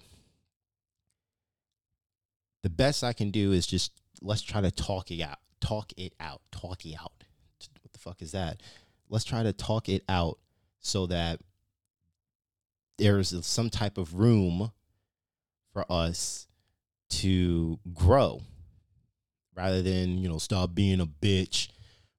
The 2.64 2.70
best 2.70 3.04
I 3.04 3.14
can 3.14 3.32
do 3.32 3.52
is 3.52 3.66
just 3.66 3.92
let's 4.22 4.42
try 4.42 4.62
to 4.62 4.72
talk 4.72 5.12
it 5.12 5.22
out. 5.22 5.40
Talk 5.60 5.92
it 5.98 6.14
out. 6.20 6.42
Talk 6.52 6.86
it 6.86 6.96
out. 6.96 7.24
What 7.82 7.94
the 7.94 8.00
fuck 8.00 8.22
is 8.22 8.32
that? 8.32 8.62
Let's 9.10 9.26
try 9.26 9.44
to 9.44 9.54
talk 9.54 9.90
it 9.90 10.04
out 10.08 10.38
so 10.80 11.06
that 11.08 11.40
there's 12.98 13.34
some 13.46 13.70
type 13.70 13.98
of 13.98 14.14
room 14.16 14.72
for 15.74 15.86
us 15.92 16.48
to 17.10 17.80
grow 17.94 18.42
rather 19.56 19.82
than, 19.82 20.18
you 20.18 20.30
know, 20.30 20.38
stop 20.38 20.74
being 20.74 21.02
a 21.02 21.06
bitch, 21.06 21.70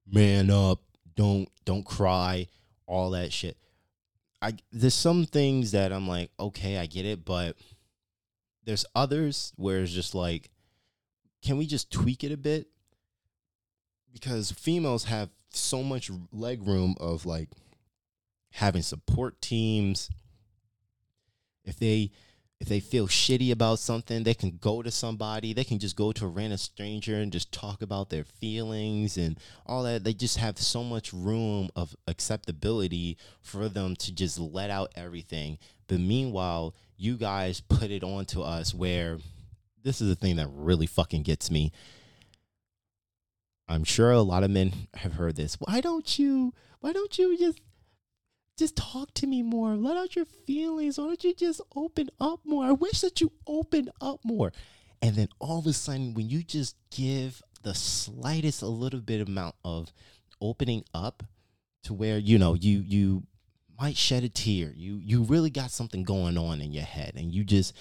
man 0.05 0.49
up, 0.49 0.81
don't 1.15 1.49
don't 1.65 1.85
cry, 1.85 2.47
all 2.85 3.11
that 3.11 3.31
shit. 3.31 3.57
I 4.41 4.53
there's 4.71 4.93
some 4.93 5.25
things 5.25 5.71
that 5.71 5.91
I'm 5.91 6.07
like, 6.07 6.29
okay, 6.39 6.77
I 6.77 6.85
get 6.85 7.05
it, 7.05 7.25
but 7.25 7.55
there's 8.65 8.85
others 8.95 9.53
where 9.55 9.81
it's 9.81 9.91
just 9.91 10.15
like, 10.15 10.49
can 11.41 11.57
we 11.57 11.65
just 11.65 11.91
tweak 11.91 12.23
it 12.23 12.31
a 12.31 12.37
bit? 12.37 12.67
Because 14.11 14.51
females 14.51 15.05
have 15.05 15.29
so 15.49 15.83
much 15.83 16.09
leg 16.31 16.65
room 16.65 16.95
of 16.99 17.25
like 17.25 17.49
having 18.51 18.81
support 18.81 19.41
teams. 19.41 20.09
If 21.65 21.77
they 21.77 22.11
if 22.63 22.69
they 22.69 22.79
feel 22.79 23.09
shitty 23.09 23.51
about 23.51 23.79
something, 23.79 24.23
they 24.23 24.33
can 24.33 24.57
go 24.61 24.81
to 24.81 24.89
somebody. 24.89 25.51
They 25.51 25.65
can 25.65 25.79
just 25.79 25.97
go 25.97 26.13
to 26.13 26.23
a 26.23 26.29
random 26.29 26.57
stranger 26.57 27.17
and 27.17 27.29
just 27.29 27.51
talk 27.51 27.81
about 27.81 28.09
their 28.09 28.23
feelings 28.23 29.17
and 29.17 29.37
all 29.65 29.83
that. 29.83 30.05
They 30.05 30.13
just 30.13 30.37
have 30.37 30.57
so 30.57 30.81
much 30.81 31.11
room 31.11 31.69
of 31.75 31.93
acceptability 32.07 33.17
for 33.41 33.67
them 33.67 33.97
to 33.97 34.13
just 34.13 34.39
let 34.39 34.69
out 34.69 34.93
everything. 34.95 35.57
But 35.87 35.99
meanwhile, 35.99 36.73
you 37.03 37.17
guys 37.17 37.59
put 37.59 37.91
it 37.91 38.03
on 38.03 38.25
to 38.25 38.41
us 38.41 38.73
where 38.73 39.17
this 39.83 39.99
is 39.99 40.07
the 40.07 40.15
thing 40.15 40.37
that 40.37 40.47
really 40.51 40.85
fucking 40.85 41.23
gets 41.23 41.51
me. 41.51 41.71
I'm 43.67 43.83
sure 43.83 44.11
a 44.11 44.21
lot 44.21 44.43
of 44.43 44.51
men 44.51 44.73
have 44.95 45.13
heard 45.13 45.35
this. 45.35 45.55
Why 45.59 45.81
don't 45.81 46.17
you 46.17 46.53
why 46.79 46.93
don't 46.93 47.17
you 47.17 47.37
just 47.37 47.59
just 48.57 48.75
talk 48.75 49.13
to 49.15 49.27
me 49.27 49.41
more. 49.41 49.75
Let 49.75 49.97
out 49.97 50.15
your 50.15 50.25
feelings. 50.25 50.97
Why 50.97 51.05
don't 51.05 51.23
you 51.23 51.33
just 51.33 51.59
open 51.75 52.09
up 52.19 52.41
more? 52.45 52.65
I 52.65 52.71
wish 52.71 53.01
that 53.01 53.19
you 53.19 53.31
open 53.47 53.89
up 53.99 54.19
more. 54.23 54.53
And 55.01 55.15
then 55.15 55.27
all 55.39 55.59
of 55.59 55.65
a 55.65 55.73
sudden, 55.73 56.13
when 56.13 56.29
you 56.29 56.43
just 56.43 56.75
give 56.91 57.41
the 57.63 57.73
slightest 57.73 58.61
a 58.61 58.67
little 58.67 59.01
bit 59.01 59.27
amount 59.27 59.55
of 59.65 59.91
opening 60.39 60.85
up 60.93 61.23
to 61.83 61.93
where, 61.93 62.17
you 62.17 62.37
know, 62.37 62.53
you 62.53 62.79
you 62.79 63.23
might 63.79 63.97
shed 63.97 64.23
a 64.23 64.29
tear. 64.29 64.73
You 64.75 64.99
you 65.03 65.23
really 65.23 65.49
got 65.49 65.71
something 65.71 66.03
going 66.03 66.37
on 66.37 66.61
in 66.61 66.71
your 66.71 66.83
head 66.83 67.13
and 67.15 67.31
you 67.31 67.43
just 67.43 67.73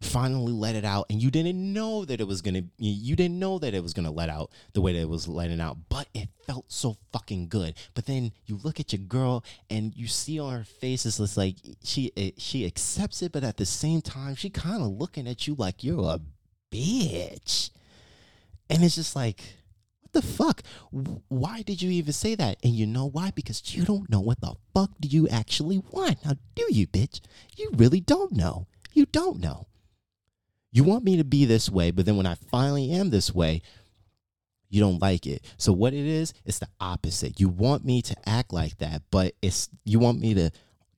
finally 0.00 0.52
let 0.52 0.76
it 0.76 0.84
out 0.84 1.06
and 1.10 1.20
you 1.20 1.30
didn't 1.30 1.56
know 1.72 2.04
that 2.04 2.20
it 2.20 2.26
was 2.26 2.40
gonna 2.40 2.62
you 2.78 3.16
didn't 3.16 3.38
know 3.38 3.58
that 3.58 3.74
it 3.74 3.82
was 3.82 3.92
gonna 3.92 4.10
let 4.10 4.28
out 4.28 4.50
the 4.72 4.80
way 4.80 4.92
that 4.92 5.00
it 5.00 5.08
was 5.08 5.26
letting 5.26 5.60
out 5.60 5.76
but 5.88 6.06
it 6.14 6.28
felt 6.46 6.64
so 6.68 6.96
fucking 7.12 7.48
good 7.48 7.74
but 7.94 8.06
then 8.06 8.30
you 8.46 8.56
look 8.62 8.78
at 8.78 8.92
your 8.92 9.00
girl 9.00 9.44
and 9.70 9.96
you 9.96 10.06
see 10.06 10.38
on 10.38 10.52
her 10.52 10.64
face 10.64 11.04
it's 11.04 11.36
like 11.36 11.56
she 11.82 12.12
eh, 12.16 12.30
she 12.38 12.64
accepts 12.64 13.22
it 13.22 13.32
but 13.32 13.42
at 13.42 13.56
the 13.56 13.66
same 13.66 14.00
time 14.00 14.36
she 14.36 14.48
kind 14.48 14.82
of 14.82 14.88
looking 14.88 15.26
at 15.26 15.48
you 15.48 15.54
like 15.56 15.82
you're 15.82 16.14
a 16.14 16.20
bitch 16.70 17.70
and 18.70 18.84
it's 18.84 18.94
just 18.94 19.16
like 19.16 19.57
what 20.10 20.22
the 20.22 20.28
fuck? 20.28 20.62
Why 21.28 21.62
did 21.62 21.82
you 21.82 21.90
even 21.90 22.12
say 22.12 22.34
that? 22.34 22.58
And 22.62 22.72
you 22.74 22.86
know 22.86 23.06
why? 23.06 23.30
Because 23.34 23.74
you 23.74 23.84
don't 23.84 24.08
know 24.10 24.20
what 24.20 24.40
the 24.40 24.54
fuck 24.74 24.90
do 25.00 25.08
you 25.08 25.28
actually 25.28 25.82
want. 25.90 26.24
Now 26.24 26.32
do 26.54 26.66
you 26.70 26.86
bitch? 26.86 27.20
You 27.56 27.70
really 27.76 28.00
don't 28.00 28.32
know. 28.32 28.66
You 28.94 29.06
don't 29.06 29.40
know. 29.40 29.66
You 30.70 30.84
want 30.84 31.04
me 31.04 31.16
to 31.16 31.24
be 31.24 31.44
this 31.44 31.70
way, 31.70 31.90
but 31.90 32.06
then 32.06 32.16
when 32.16 32.26
I 32.26 32.34
finally 32.34 32.90
am 32.92 33.10
this 33.10 33.34
way, 33.34 33.62
you 34.70 34.80
don't 34.80 35.00
like 35.00 35.26
it. 35.26 35.44
So 35.56 35.72
what 35.72 35.94
it 35.94 36.06
is, 36.06 36.34
it's 36.44 36.58
the 36.58 36.68
opposite. 36.80 37.40
You 37.40 37.48
want 37.48 37.84
me 37.84 38.02
to 38.02 38.16
act 38.26 38.52
like 38.52 38.78
that, 38.78 39.02
but 39.10 39.34
it's 39.40 39.68
you 39.84 39.98
want 39.98 40.20
me 40.20 40.34
to 40.34 40.50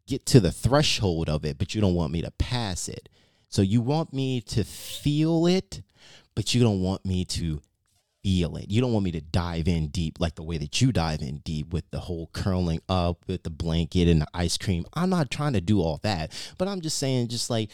get 0.07 0.27
to 0.27 0.41
the 0.41 0.51
threshold 0.51 1.29
of 1.29 1.45
it, 1.45 1.59
but 1.59 1.75
you 1.75 1.81
don't 1.81 1.95
want 1.95 2.13
me 2.13 2.23
to 2.23 2.31
pass 2.33 2.89
it. 2.89 3.09
So 3.49 3.63
you 3.63 3.81
want 3.81 4.13
me 4.13 4.41
to 4.43 4.65
feel 4.65 5.47
it, 5.47 5.83
but 6.35 6.55
you 6.55 6.63
don't 6.63 6.83
want 6.83 7.05
me 7.05 7.25
to 7.27 7.61
feel 8.23 8.57
it. 8.57 8.71
You 8.71 8.81
don't 8.81 8.93
want 8.93 9.05
me 9.05 9.13
to 9.13 9.21
dive 9.21 9.69
in 9.69 9.89
deep 9.89 10.21
like 10.21 10.35
the 10.35 10.43
way 10.43 10.59
that 10.59 10.81
you 10.81 10.93
dive 10.93 11.23
in 11.23 11.39
deep 11.39 11.73
with 11.73 11.91
the 11.91 12.01
whole 12.01 12.29
curling 12.33 12.81
up 12.89 13.25
with 13.27 13.43
the 13.43 13.51
blanket 13.51 14.09
and 14.09 14.23
the 14.23 14.27
ice 14.35 14.57
cream. 14.57 14.85
I'm 14.95 15.11
not 15.11 15.31
trying 15.31 15.55
to 15.55 15.61
do 15.61 15.81
all 15.81 15.99
that, 16.03 16.33
but 16.59 16.69
I'm 16.69 16.81
just 16.81 16.99
saying, 16.99 17.29
just 17.29 17.51
like 17.51 17.71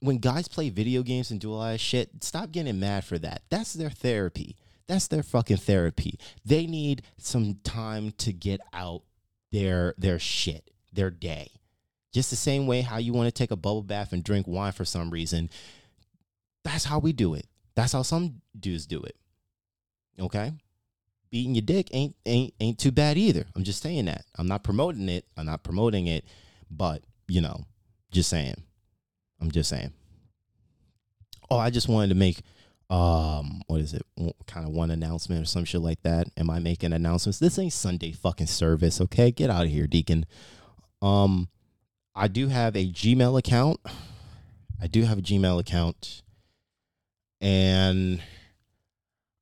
when 0.00 0.18
guys 0.18 0.48
play 0.48 0.70
video 0.70 1.02
games 1.02 1.30
and 1.30 1.40
do 1.40 1.52
a 1.52 1.54
lot 1.54 1.74
of 1.74 1.80
shit, 1.80 2.22
stop 2.22 2.52
getting 2.52 2.78
mad 2.78 3.04
for 3.04 3.18
that. 3.18 3.42
That's 3.50 3.72
their 3.72 3.90
therapy. 3.90 4.56
That's 4.86 5.08
their 5.08 5.22
fucking 5.22 5.58
therapy. 5.58 6.18
They 6.44 6.66
need 6.66 7.02
some 7.18 7.58
time 7.62 8.12
to 8.18 8.32
get 8.32 8.60
out 8.72 9.02
their 9.52 9.94
their 9.98 10.18
shit, 10.18 10.70
their 10.92 11.10
day. 11.10 11.50
Just 12.12 12.30
the 12.30 12.36
same 12.36 12.66
way 12.66 12.80
how 12.80 12.96
you 12.96 13.12
want 13.12 13.26
to 13.26 13.32
take 13.32 13.50
a 13.50 13.56
bubble 13.56 13.82
bath 13.82 14.12
and 14.12 14.24
drink 14.24 14.46
wine 14.46 14.72
for 14.72 14.84
some 14.84 15.10
reason. 15.10 15.50
That's 16.64 16.84
how 16.84 16.98
we 16.98 17.12
do 17.12 17.34
it. 17.34 17.46
That's 17.74 17.92
how 17.92 18.02
some 18.02 18.40
dudes 18.58 18.86
do 18.86 19.02
it. 19.02 19.16
Okay? 20.18 20.52
Beating 21.30 21.54
your 21.54 21.62
dick 21.62 21.88
ain't 21.92 22.16
ain't 22.24 22.54
ain't 22.60 22.78
too 22.78 22.92
bad 22.92 23.18
either. 23.18 23.46
I'm 23.54 23.64
just 23.64 23.82
saying 23.82 24.06
that. 24.06 24.24
I'm 24.38 24.48
not 24.48 24.64
promoting 24.64 25.08
it. 25.08 25.26
I'm 25.36 25.46
not 25.46 25.62
promoting 25.62 26.06
it, 26.06 26.24
but 26.70 27.02
you 27.26 27.40
know, 27.40 27.66
just 28.10 28.30
saying. 28.30 28.62
I'm 29.40 29.50
just 29.50 29.68
saying. 29.68 29.92
Oh, 31.50 31.58
I 31.58 31.70
just 31.70 31.88
wanted 31.88 32.08
to 32.08 32.14
make 32.14 32.42
um 32.90 33.60
what 33.66 33.80
is 33.80 33.92
it 33.92 34.02
kind 34.46 34.66
of 34.66 34.72
one 34.72 34.90
announcement 34.90 35.42
or 35.42 35.44
some 35.44 35.64
shit 35.64 35.82
like 35.82 36.00
that 36.02 36.26
am 36.38 36.48
i 36.48 36.58
making 36.58 36.94
announcements 36.94 37.38
this 37.38 37.58
ain't 37.58 37.72
sunday 37.72 38.12
fucking 38.12 38.46
service 38.46 38.98
okay 38.98 39.30
get 39.30 39.50
out 39.50 39.64
of 39.64 39.70
here 39.70 39.86
deacon 39.86 40.24
um 41.02 41.48
i 42.14 42.26
do 42.26 42.48
have 42.48 42.74
a 42.74 42.90
gmail 42.90 43.38
account 43.38 43.78
i 44.80 44.86
do 44.86 45.02
have 45.02 45.18
a 45.18 45.22
gmail 45.22 45.60
account 45.60 46.22
and 47.42 48.22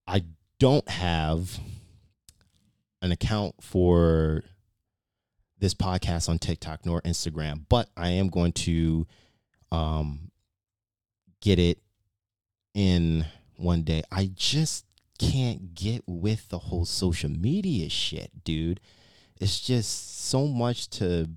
i 0.09 0.21
don't 0.59 0.89
have 0.89 1.59
an 3.03 3.13
account 3.13 3.55
for 3.61 4.43
this 5.59 5.75
podcast 5.75 6.29
on 6.29 6.39
tiktok 6.39 6.85
nor 6.85 7.01
instagram 7.03 7.63
but 7.69 7.89
i 7.97 8.11
am 8.11 8.29
going 8.29 8.53
to 8.53 9.07
um, 9.73 10.31
get 11.41 11.59
it 11.59 11.79
in 12.75 13.25
one 13.57 13.83
day. 13.83 14.03
I 14.13 14.31
just 14.35 14.85
can't 15.19 15.75
get 15.75 16.03
with 16.07 16.49
the 16.49 16.59
whole 16.59 16.85
social 16.85 17.31
media 17.31 17.89
shit, 17.89 18.45
dude. 18.45 18.81
It's 19.41 19.61
just 19.61 20.27
so 20.27 20.47
much 20.47 20.89
to 20.91 21.31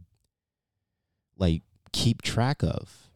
like 1.37 1.63
keep 1.91 2.21
track 2.21 2.63
of. 2.63 3.08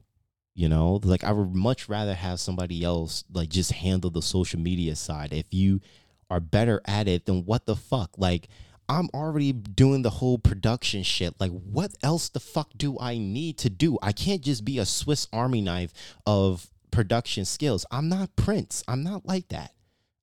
You 0.55 0.69
know, 0.69 0.99
like 1.03 1.23
I 1.23 1.31
would 1.31 1.55
much 1.55 1.89
rather 1.89 2.13
have 2.13 2.39
somebody 2.39 2.83
else 2.83 3.23
like 3.33 3.49
just 3.49 3.71
handle 3.71 4.11
the 4.11 4.21
social 4.21 4.59
media 4.59 4.95
side. 4.95 5.33
If 5.33 5.47
you 5.51 5.81
are 6.29 6.39
better 6.39 6.81
at 6.85 7.07
it, 7.07 7.25
then 7.25 7.43
what 7.45 7.65
the 7.65 7.75
fuck? 7.75 8.11
Like 8.17 8.49
I'm 8.89 9.09
already 9.13 9.53
doing 9.53 10.01
the 10.01 10.09
whole 10.09 10.37
production 10.37 11.03
shit. 11.03 11.39
Like, 11.39 11.51
what 11.51 11.93
else 12.03 12.29
the 12.29 12.39
fuck 12.39 12.71
do 12.77 12.97
I 12.99 13.17
need 13.17 13.57
to 13.59 13.69
do? 13.69 13.97
I 14.01 14.11
can't 14.11 14.41
just 14.41 14.65
be 14.65 14.77
a 14.77 14.85
Swiss 14.85 15.27
Army 15.31 15.61
knife 15.61 15.93
of 16.25 16.69
production 16.91 17.45
skills. 17.45 17.85
I'm 17.91 18.09
not 18.09 18.35
Prince. 18.35 18.83
I'm 18.87 19.03
not 19.03 19.25
like 19.25 19.47
that. 19.49 19.71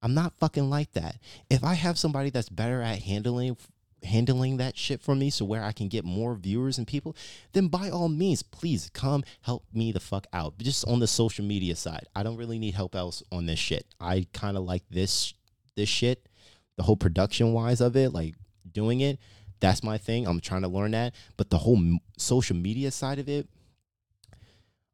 I'm 0.02 0.14
not 0.14 0.38
fucking 0.38 0.70
like 0.70 0.92
that. 0.92 1.16
If 1.48 1.64
I 1.64 1.74
have 1.74 1.98
somebody 1.98 2.30
that's 2.30 2.48
better 2.48 2.80
at 2.80 3.00
handling 3.00 3.56
handling 4.04 4.56
that 4.58 4.76
shit 4.76 5.00
for 5.00 5.14
me 5.14 5.30
so 5.30 5.44
where 5.44 5.62
I 5.62 5.72
can 5.72 5.88
get 5.88 6.04
more 6.04 6.34
viewers 6.34 6.78
and 6.78 6.86
people, 6.86 7.16
then 7.52 7.68
by 7.68 7.90
all 7.90 8.08
means, 8.08 8.42
please 8.42 8.90
come 8.92 9.24
help 9.42 9.64
me 9.72 9.92
the 9.92 10.00
fuck 10.00 10.26
out. 10.32 10.58
Just 10.58 10.86
on 10.86 11.00
the 11.00 11.06
social 11.06 11.44
media 11.44 11.76
side. 11.76 12.06
I 12.14 12.22
don't 12.22 12.36
really 12.36 12.58
need 12.58 12.74
help 12.74 12.94
else 12.94 13.22
on 13.30 13.46
this 13.46 13.58
shit. 13.58 13.86
I 14.00 14.26
kind 14.32 14.56
of 14.56 14.64
like 14.64 14.84
this 14.90 15.34
this 15.76 15.88
shit, 15.88 16.28
the 16.76 16.82
whole 16.82 16.96
production 16.96 17.52
wise 17.52 17.80
of 17.80 17.96
it, 17.96 18.12
like 18.12 18.34
doing 18.70 19.00
it. 19.00 19.18
That's 19.60 19.82
my 19.82 19.98
thing. 19.98 20.26
I'm 20.26 20.40
trying 20.40 20.62
to 20.62 20.68
learn 20.68 20.92
that, 20.92 21.14
but 21.36 21.50
the 21.50 21.58
whole 21.58 21.80
social 22.16 22.56
media 22.56 22.90
side 22.90 23.18
of 23.18 23.28
it, 23.28 23.48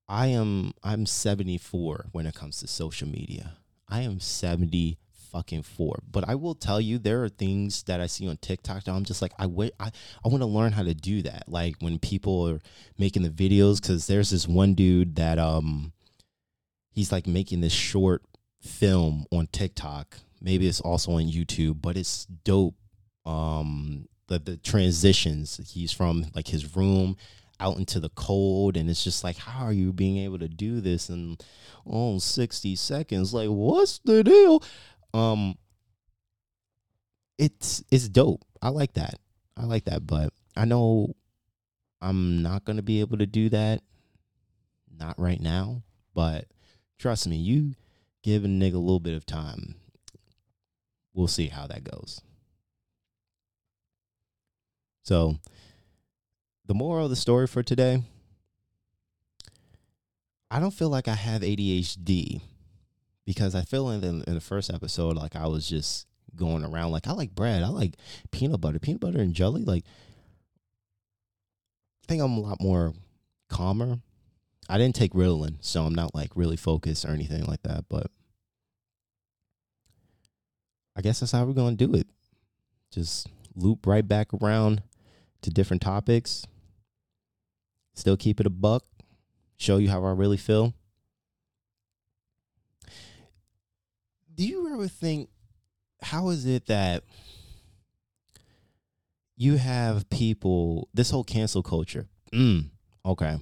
I 0.08 0.28
am 0.28 0.72
I'm 0.82 1.06
74 1.06 2.06
when 2.12 2.26
it 2.26 2.34
comes 2.34 2.58
to 2.58 2.66
social 2.66 3.08
media. 3.08 3.58
I 3.88 4.00
am 4.00 4.18
70 4.18 4.98
fucking 5.36 5.62
four. 5.62 5.98
But 6.10 6.26
I 6.28 6.34
will 6.34 6.54
tell 6.54 6.80
you, 6.80 6.98
there 6.98 7.22
are 7.22 7.28
things 7.28 7.82
that 7.84 8.00
I 8.00 8.06
see 8.06 8.26
on 8.26 8.38
TikTok 8.38 8.84
that 8.84 8.92
I'm 8.92 9.04
just 9.04 9.20
like, 9.20 9.32
I 9.38 9.46
wait, 9.46 9.72
I, 9.78 9.90
I 10.24 10.28
want 10.28 10.40
to 10.40 10.46
learn 10.46 10.72
how 10.72 10.82
to 10.82 10.94
do 10.94 11.22
that. 11.22 11.44
Like 11.46 11.76
when 11.80 11.98
people 11.98 12.48
are 12.48 12.60
making 12.98 13.22
the 13.22 13.28
videos, 13.28 13.80
because 13.80 14.06
there's 14.06 14.30
this 14.30 14.48
one 14.48 14.74
dude 14.74 15.16
that 15.16 15.38
um, 15.38 15.92
he's 16.90 17.12
like 17.12 17.26
making 17.26 17.60
this 17.60 17.72
short 17.72 18.22
film 18.62 19.26
on 19.30 19.46
TikTok. 19.48 20.16
Maybe 20.40 20.66
it's 20.66 20.80
also 20.80 21.12
on 21.12 21.24
YouTube, 21.24 21.82
but 21.82 21.96
it's 21.96 22.24
dope. 22.44 22.74
Um, 23.26 24.08
the 24.28 24.38
the 24.38 24.56
transitions. 24.56 25.60
He's 25.72 25.92
from 25.92 26.26
like 26.34 26.48
his 26.48 26.76
room 26.76 27.16
out 27.58 27.78
into 27.78 28.00
the 28.00 28.10
cold 28.10 28.76
and 28.76 28.90
it's 28.90 29.02
just 29.02 29.24
like 29.24 29.36
how 29.36 29.64
are 29.64 29.72
you 29.72 29.92
being 29.92 30.18
able 30.18 30.38
to 30.38 30.48
do 30.48 30.80
this 30.80 31.08
in 31.08 31.38
oh 31.86 32.18
60 32.18 32.76
seconds 32.76 33.32
like 33.32 33.48
what's 33.48 33.98
the 34.04 34.22
deal 34.22 34.62
um 35.16 35.56
it's 37.38 37.82
it's 37.90 38.08
dope. 38.08 38.42
I 38.62 38.68
like 38.68 38.94
that. 38.94 39.18
I 39.56 39.64
like 39.64 39.84
that, 39.84 40.06
but 40.06 40.32
I 40.56 40.64
know 40.64 41.14
I'm 42.00 42.42
not 42.42 42.64
to 42.66 42.82
be 42.82 43.00
able 43.00 43.18
to 43.18 43.26
do 43.26 43.48
that 43.50 43.82
not 44.98 45.18
right 45.18 45.40
now, 45.40 45.82
but 46.14 46.46
trust 46.98 47.26
me, 47.26 47.36
you 47.36 47.74
give 48.22 48.44
a 48.44 48.48
nigga 48.48 48.74
a 48.74 48.78
little 48.78 49.00
bit 49.00 49.14
of 49.14 49.26
time. 49.26 49.76
We'll 51.14 51.28
see 51.28 51.48
how 51.48 51.66
that 51.66 51.84
goes. 51.84 52.20
So, 55.02 55.36
the 56.66 56.74
moral 56.74 57.04
of 57.04 57.10
the 57.10 57.16
story 57.16 57.46
for 57.46 57.62
today 57.62 58.02
I 60.50 60.60
don't 60.60 60.72
feel 60.72 60.88
like 60.88 61.08
I 61.08 61.14
have 61.14 61.42
ADHD 61.42 62.40
because 63.26 63.54
I 63.54 63.62
feel 63.62 63.90
in 63.90 64.00
the, 64.00 64.24
in 64.26 64.34
the 64.34 64.40
first 64.40 64.72
episode 64.72 65.16
like 65.16 65.36
I 65.36 65.46
was 65.48 65.68
just 65.68 66.06
going 66.34 66.64
around 66.64 66.92
like 66.92 67.06
I 67.06 67.12
like 67.12 67.34
bread, 67.34 67.62
I 67.62 67.68
like 67.68 67.96
peanut 68.30 68.60
butter, 68.60 68.78
peanut 68.78 69.00
butter 69.00 69.18
and 69.18 69.34
jelly. 69.34 69.64
Like 69.64 69.84
I 72.04 72.06
think 72.06 72.22
I'm 72.22 72.32
a 72.38 72.40
lot 72.40 72.62
more 72.62 72.94
calmer. 73.48 73.98
I 74.68 74.78
didn't 74.78 74.96
take 74.96 75.12
Ritalin, 75.12 75.56
so 75.60 75.82
I'm 75.84 75.94
not 75.94 76.14
like 76.14 76.30
really 76.34 76.56
focused 76.56 77.04
or 77.04 77.10
anything 77.10 77.44
like 77.44 77.62
that. 77.64 77.84
But 77.88 78.06
I 80.96 81.02
guess 81.02 81.20
that's 81.20 81.32
how 81.32 81.44
we're 81.44 81.52
gonna 81.52 81.76
do 81.76 81.94
it. 81.94 82.06
Just 82.92 83.28
loop 83.54 83.86
right 83.86 84.06
back 84.06 84.28
around 84.32 84.82
to 85.42 85.50
different 85.50 85.82
topics. 85.82 86.46
Still 87.94 88.16
keep 88.16 88.40
it 88.40 88.46
a 88.46 88.50
buck. 88.50 88.84
Show 89.56 89.78
you 89.78 89.88
how 89.88 90.04
I 90.04 90.12
really 90.12 90.36
feel. 90.36 90.74
Do 94.36 94.46
you 94.46 94.72
ever 94.72 94.86
think 94.86 95.28
how 96.02 96.28
is 96.28 96.46
it 96.46 96.66
that 96.66 97.02
you 99.36 99.56
have 99.56 100.08
people 100.10 100.88
this 100.94 101.10
whole 101.10 101.24
cancel 101.24 101.62
culture 101.62 102.06
mm, 102.32 102.68
okay. 103.04 103.38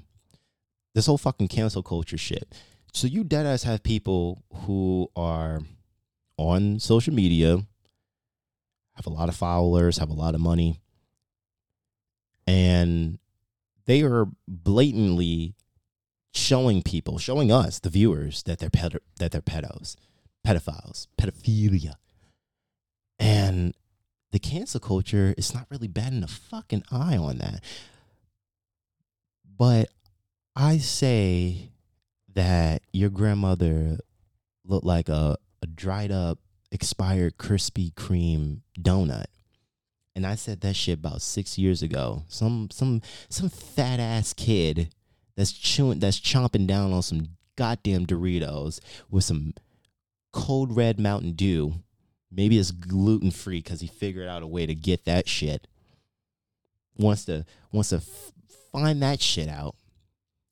This 0.94 1.07
whole 1.07 1.18
fucking 1.18 1.48
cancel 1.48 1.83
culture 1.83 2.18
shit. 2.18 2.54
So 2.92 3.07
you 3.07 3.24
dead 3.24 3.46
ass 3.46 3.64
have 3.64 3.83
people 3.83 4.44
who 4.52 5.11
are 5.16 5.61
on 6.37 6.78
social 6.78 7.12
media 7.12 7.64
have 8.94 9.07
a 9.07 9.11
lot 9.11 9.28
of 9.28 9.35
followers 9.35 9.98
have 9.98 10.11
a 10.11 10.14
lot 10.14 10.35
of 10.35 10.40
money 10.40 10.80
and 12.46 13.18
they 13.87 14.02
are 14.02 14.26
blatantly 14.46 15.54
showing 16.33 16.83
people 16.83 17.18
showing 17.18 17.52
us 17.52 17.78
the 17.80 17.90
viewers 17.90 18.42
that 18.44 18.59
they're 18.59 18.70
that 19.18 19.30
they're 19.30 19.40
pedos 19.40 19.96
pedophiles, 20.46 21.07
pedophilia. 21.18 21.94
And 23.18 23.74
the 24.33 24.38
cancel 24.38 24.80
culture 24.80 25.35
is 25.38 25.54
not 25.54 25.66
really 25.70 25.88
batting 25.88 26.22
a 26.22 26.28
fucking 26.28 26.85
eye 26.90 27.16
on 27.16 27.38
that. 27.38 27.62
But 29.57 29.88
I 30.57 30.78
say 30.78 31.70
that 32.35 32.83
your 32.92 33.11
grandmother 33.11 33.98
looked 34.64 34.85
like 34.87 35.09
a, 35.09 35.37
a 35.62 35.66
dried 35.66 36.11
up, 36.11 36.38
expired 36.72 37.38
Krispy 37.38 37.94
Kreme 37.94 38.61
donut. 38.78 39.26
And 40.16 40.26
I 40.26 40.35
said 40.35 40.61
that 40.61 40.76
shit 40.76 40.98
about 40.98 41.22
six 41.22 41.59
years 41.59 41.83
ago. 41.83 42.22
Some 42.28 42.68
some 42.70 43.02
some 43.28 43.48
fat 43.48 43.98
ass 43.98 44.33
kid 44.33 44.94
that's 45.37 45.50
chewing 45.52 45.98
that's 45.98 46.20
chomping 46.20 46.68
down 46.68 46.92
on 46.92 47.02
some 47.02 47.30
goddamn 47.57 48.07
Doritos 48.07 48.80
with 49.11 49.24
some 49.24 49.54
cold 50.35 50.77
red 50.77 50.99
Mountain 50.99 51.33
Dew. 51.33 51.75
Maybe 52.31 52.59
it's 52.59 52.73
gluten 52.73 53.31
free 53.31 53.59
because 53.59 53.81
he 53.81 53.87
figured 53.87 54.29
out 54.29 54.42
a 54.42 54.47
way 54.47 54.66
to 54.66 54.75
get 54.75 55.05
that 55.05 55.29
shit. 55.29 55.68
Wants 56.99 57.25
to 57.27 57.47
wants 57.73 57.90
to 57.90 57.97
f- 57.97 58.33
find 58.73 59.01
that 59.03 59.20
shit 59.20 59.49
out 59.49 59.77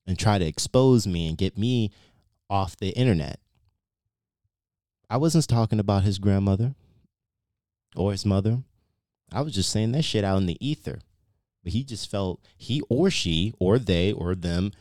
and 0.07 0.19
try 0.19 0.39
to 0.39 0.47
expose 0.47 1.07
me 1.07 1.29
and 1.29 1.37
get 1.37 1.59
me 1.59 1.91
off 2.49 2.77
the 2.77 2.91
internet. 2.91 3.41
I 5.11 5.17
wasn't 5.17 5.49
talking 5.49 5.81
about 5.81 6.05
his 6.05 6.19
grandmother 6.19 6.75
or 7.97 8.13
his 8.13 8.25
mother. 8.25 8.63
I 9.33 9.43
was 9.43 9.55
just 9.55 9.71
saying 9.71 9.93
that 9.93 10.05
shit 10.05 10.25
out 10.25 10.39
in 10.39 10.47
the 10.47 10.65
ether. 10.67 11.01
But 11.65 11.73
he 11.73 11.85
just 11.85 12.11
felt 12.11 12.41
he 12.57 12.83
or 12.89 13.11
she 13.11 13.53
or 13.59 13.79
they 13.79 14.13
or 14.13 14.35
them 14.35 14.73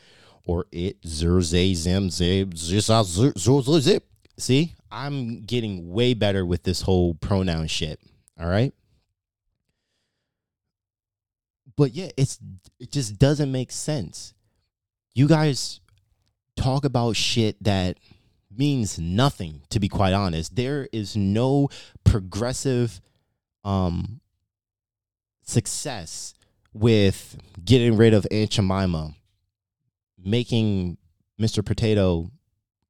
or 0.46 0.66
it 0.72 0.98
zer 1.06 1.42
zay 1.42 1.74
zim 1.74 2.10
zib 2.10 2.58
zip. 2.58 4.04
See, 4.38 4.76
I'm 4.92 5.44
getting 5.44 5.92
way 5.92 6.14
better 6.14 6.46
with 6.46 6.64
this 6.64 6.82
whole 6.82 7.16
pronoun 7.16 7.68
shit. 7.68 8.00
All 8.40 8.48
right. 8.48 8.74
But 11.78 11.94
yeah, 11.94 12.10
it's 12.18 12.40
it 12.80 12.92
just 12.92 13.18
doesn't 13.18 13.52
make 13.52 13.72
sense. 13.72 14.34
You 15.14 15.28
guys 15.28 15.80
talk 16.56 16.86
about 16.86 17.16
shit 17.16 17.62
that 17.64 17.98
means 18.56 19.00
nothing 19.00 19.62
to 19.70 19.80
be 19.80 19.88
quite 19.88 20.14
honest. 20.14 20.56
There 20.56 20.88
is 20.92 21.16
no 21.16 21.70
progressive 22.04 23.02
um 23.64 24.20
success 25.44 26.34
with 26.74 27.38
getting 27.64 27.98
rid 27.98 28.14
of 28.14 28.26
Aunt 28.32 28.52
Jemima, 28.52 29.14
making 30.18 30.98
Mr. 31.40 31.66
Potato 31.66 32.32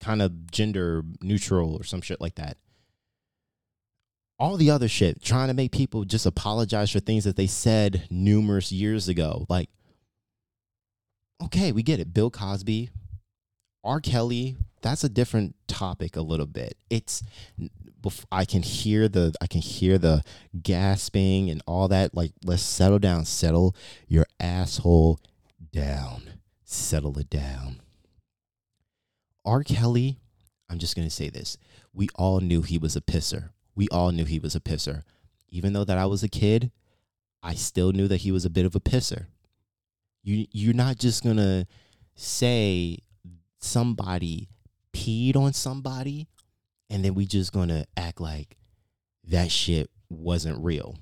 kind 0.01 0.21
of 0.21 0.51
gender 0.51 1.03
neutral 1.21 1.75
or 1.75 1.83
some 1.83 2.01
shit 2.01 2.19
like 2.19 2.35
that. 2.35 2.57
All 4.39 4.57
the 4.57 4.71
other 4.71 4.87
shit, 4.87 5.23
trying 5.23 5.49
to 5.49 5.53
make 5.53 5.71
people 5.71 6.03
just 6.03 6.25
apologize 6.25 6.89
for 6.89 6.99
things 6.99 7.25
that 7.25 7.35
they 7.35 7.47
said 7.47 8.07
numerous 8.09 8.71
years 8.71 9.07
ago. 9.07 9.45
Like, 9.47 9.69
okay, 11.43 11.71
we 11.71 11.83
get 11.83 11.99
it. 11.99 12.13
Bill 12.13 12.31
Cosby, 12.31 12.89
R. 13.83 13.99
Kelly, 13.99 14.57
that's 14.81 15.03
a 15.03 15.09
different 15.09 15.55
topic 15.67 16.15
a 16.15 16.21
little 16.21 16.47
bit. 16.47 16.75
It's 16.89 17.21
I 18.31 18.45
can 18.45 18.63
hear 18.63 19.07
the 19.07 19.31
I 19.39 19.45
can 19.45 19.61
hear 19.61 19.99
the 19.99 20.23
gasping 20.59 21.51
and 21.51 21.61
all 21.67 21.87
that. 21.89 22.15
Like, 22.15 22.31
let's 22.43 22.63
settle 22.63 22.97
down, 22.97 23.25
settle 23.25 23.75
your 24.07 24.25
asshole 24.39 25.19
down, 25.71 26.31
settle 26.63 27.19
it 27.19 27.29
down. 27.29 27.81
R. 29.45 29.63
Kelly, 29.63 30.19
I'm 30.69 30.80
just 30.80 30.95
going 30.95 31.08
to 31.08 31.13
say 31.13 31.30
this. 31.30 31.58
We 31.93 32.08
all 32.15 32.39
knew 32.39 32.62
he 32.62 32.77
was 32.77 32.95
a 32.95 33.01
pisser. 33.01 33.49
We 33.75 33.88
all 33.89 34.12
knew 34.12 34.25
he 34.25 34.39
was 34.39 34.56
a 34.56 34.60
pisser. 34.60 35.04
Even 35.49 35.73
though 35.73 35.84
that 35.84 35.97
I 35.97 36.06
was 36.06 36.23
a 36.23 36.30
kid, 36.30 36.71
I 37.43 37.56
still 37.56 37.91
knew 37.91 38.08
that 38.08 38.21
he 38.21 38.32
was 38.32 38.45
a 38.45 38.49
bit 38.49 38.65
of 38.65 38.75
a 38.75 38.80
pisser. 38.80 39.25
You 40.23 40.45
you're 40.51 40.73
not 40.73 40.97
just 40.97 41.23
going 41.23 41.38
to 41.38 41.65
say 42.15 42.99
somebody 43.60 44.49
peed 44.93 45.36
on 45.36 45.54
somebody 45.54 46.27
and 46.91 47.06
then 47.06 47.15
we 47.15 47.25
just 47.25 47.54
gonna 47.54 47.86
act 47.95 48.19
like 48.19 48.58
that 49.23 49.49
shit 49.49 49.89
wasn't 50.10 50.63
real. 50.63 50.97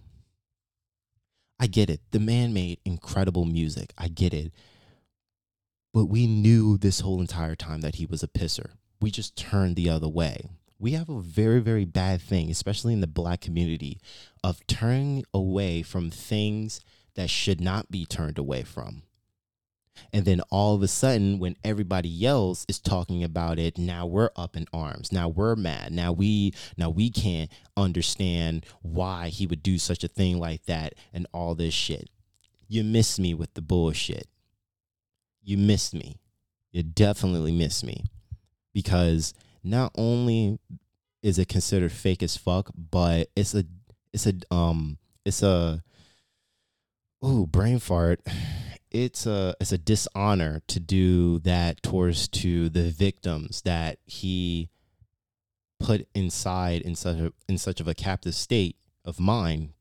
I 1.60 1.68
get 1.68 1.90
it. 1.90 2.00
The 2.12 2.20
man 2.20 2.54
made 2.54 2.80
incredible 2.86 3.44
music. 3.44 3.92
I 3.98 4.08
get 4.08 4.34
it. 4.34 4.54
But 5.94 6.06
we 6.06 6.28
knew 6.28 6.78
this 6.78 7.00
whole 7.00 7.20
entire 7.20 7.56
time 7.56 7.82
that 7.82 7.96
he 7.96 8.06
was 8.06 8.22
a 8.22 8.28
pisser. 8.28 8.72
We 9.02 9.12
just 9.12 9.36
turned 9.36 9.76
the 9.76 9.90
other 9.90 10.08
way. 10.08 10.50
We 10.78 10.92
have 10.92 11.10
a 11.10 11.20
very, 11.20 11.60
very 11.60 11.86
bad 11.86 12.22
thing, 12.22 12.50
especially 12.50 12.94
in 12.94 13.02
the 13.02 13.08
black 13.08 13.42
community, 13.42 14.00
of 14.44 14.66
turning 14.68 15.26
away 15.34 15.82
from 15.82 16.10
things 16.10 16.82
that 17.16 17.30
should 17.30 17.60
not 17.60 17.92
be 17.92 18.06
turned 18.06 18.38
away 18.38 18.64
from. 18.64 19.04
And 20.14 20.26
then 20.26 20.42
all 20.50 20.76
of 20.76 20.82
a 20.82 20.88
sudden, 20.88 21.40
when 21.40 21.58
everybody 21.64 22.26
else 22.26 22.66
is 22.70 22.80
talking 22.80 23.24
about 23.24 23.60
it, 23.60 23.78
now 23.78 24.06
we're 24.06 24.30
up 24.36 24.56
in 24.56 24.66
arms. 24.72 25.12
Now 25.12 25.28
we're 25.28 25.56
mad. 25.56 25.92
Now 25.92 26.14
we 26.14 26.54
now 26.78 26.90
we 26.90 27.10
can't 27.10 27.52
understand 27.76 28.66
why 28.82 29.30
he 29.30 29.46
would 29.46 29.62
do 29.62 29.78
such 29.78 30.04
a 30.04 30.08
thing 30.08 30.40
like 30.40 30.66
that 30.66 30.94
and 31.14 31.28
all 31.34 31.56
this 31.56 31.74
shit. 31.74 32.10
You 32.68 32.84
miss 32.84 33.20
me 33.20 33.34
with 33.34 33.54
the 33.56 33.62
bullshit. 33.62 34.28
You 35.50 35.58
missed 35.58 35.96
me. 35.96 36.20
You 36.72 36.84
definitely 36.84 37.52
missed 37.52 37.84
me. 37.84 38.06
Because 38.72 39.34
not 39.64 39.92
only 39.98 40.60
is 41.24 41.40
it 41.40 41.48
considered 41.48 41.92
fake 41.92 42.22
as 42.22 42.38
fuck, 42.38 42.70
but 42.92 43.30
it's 43.36 43.56
a 43.56 43.64
it's 44.14 44.28
a 44.28 44.34
um 44.52 45.00
it's 45.26 45.42
a 45.42 45.82
ooh 47.26 47.48
brain 47.48 47.80
fart 47.80 48.22
it's 48.92 49.26
a 49.26 49.56
it's 49.60 49.72
a 49.72 49.80
dishonor 49.80 50.62
to 50.68 50.80
do 50.80 51.40
that 51.40 51.82
towards 51.82 52.28
to 52.28 52.70
the 52.70 52.92
victims 52.92 53.64
that 53.64 53.98
he 54.06 54.70
put 55.80 56.08
inside 56.14 56.84
in 56.84 56.94
such 56.94 57.18
a 57.18 57.34
in 57.48 57.58
such 57.58 57.80
of 57.80 57.88
a 57.88 57.96
captive 57.96 58.36
state 58.36 58.76
of 59.04 59.20
mind 59.20 59.74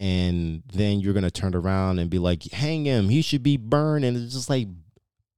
and 0.00 0.62
then 0.72 0.98
you're 0.98 1.14
gonna 1.14 1.30
turn 1.30 1.54
around 1.54 2.00
and 2.00 2.10
be 2.10 2.18
like 2.18 2.42
hang 2.52 2.84
him 2.84 3.08
he 3.08 3.22
should 3.22 3.42
be 3.42 3.56
burned 3.56 4.04
and 4.04 4.16
it's 4.16 4.34
just 4.34 4.50
like 4.50 4.66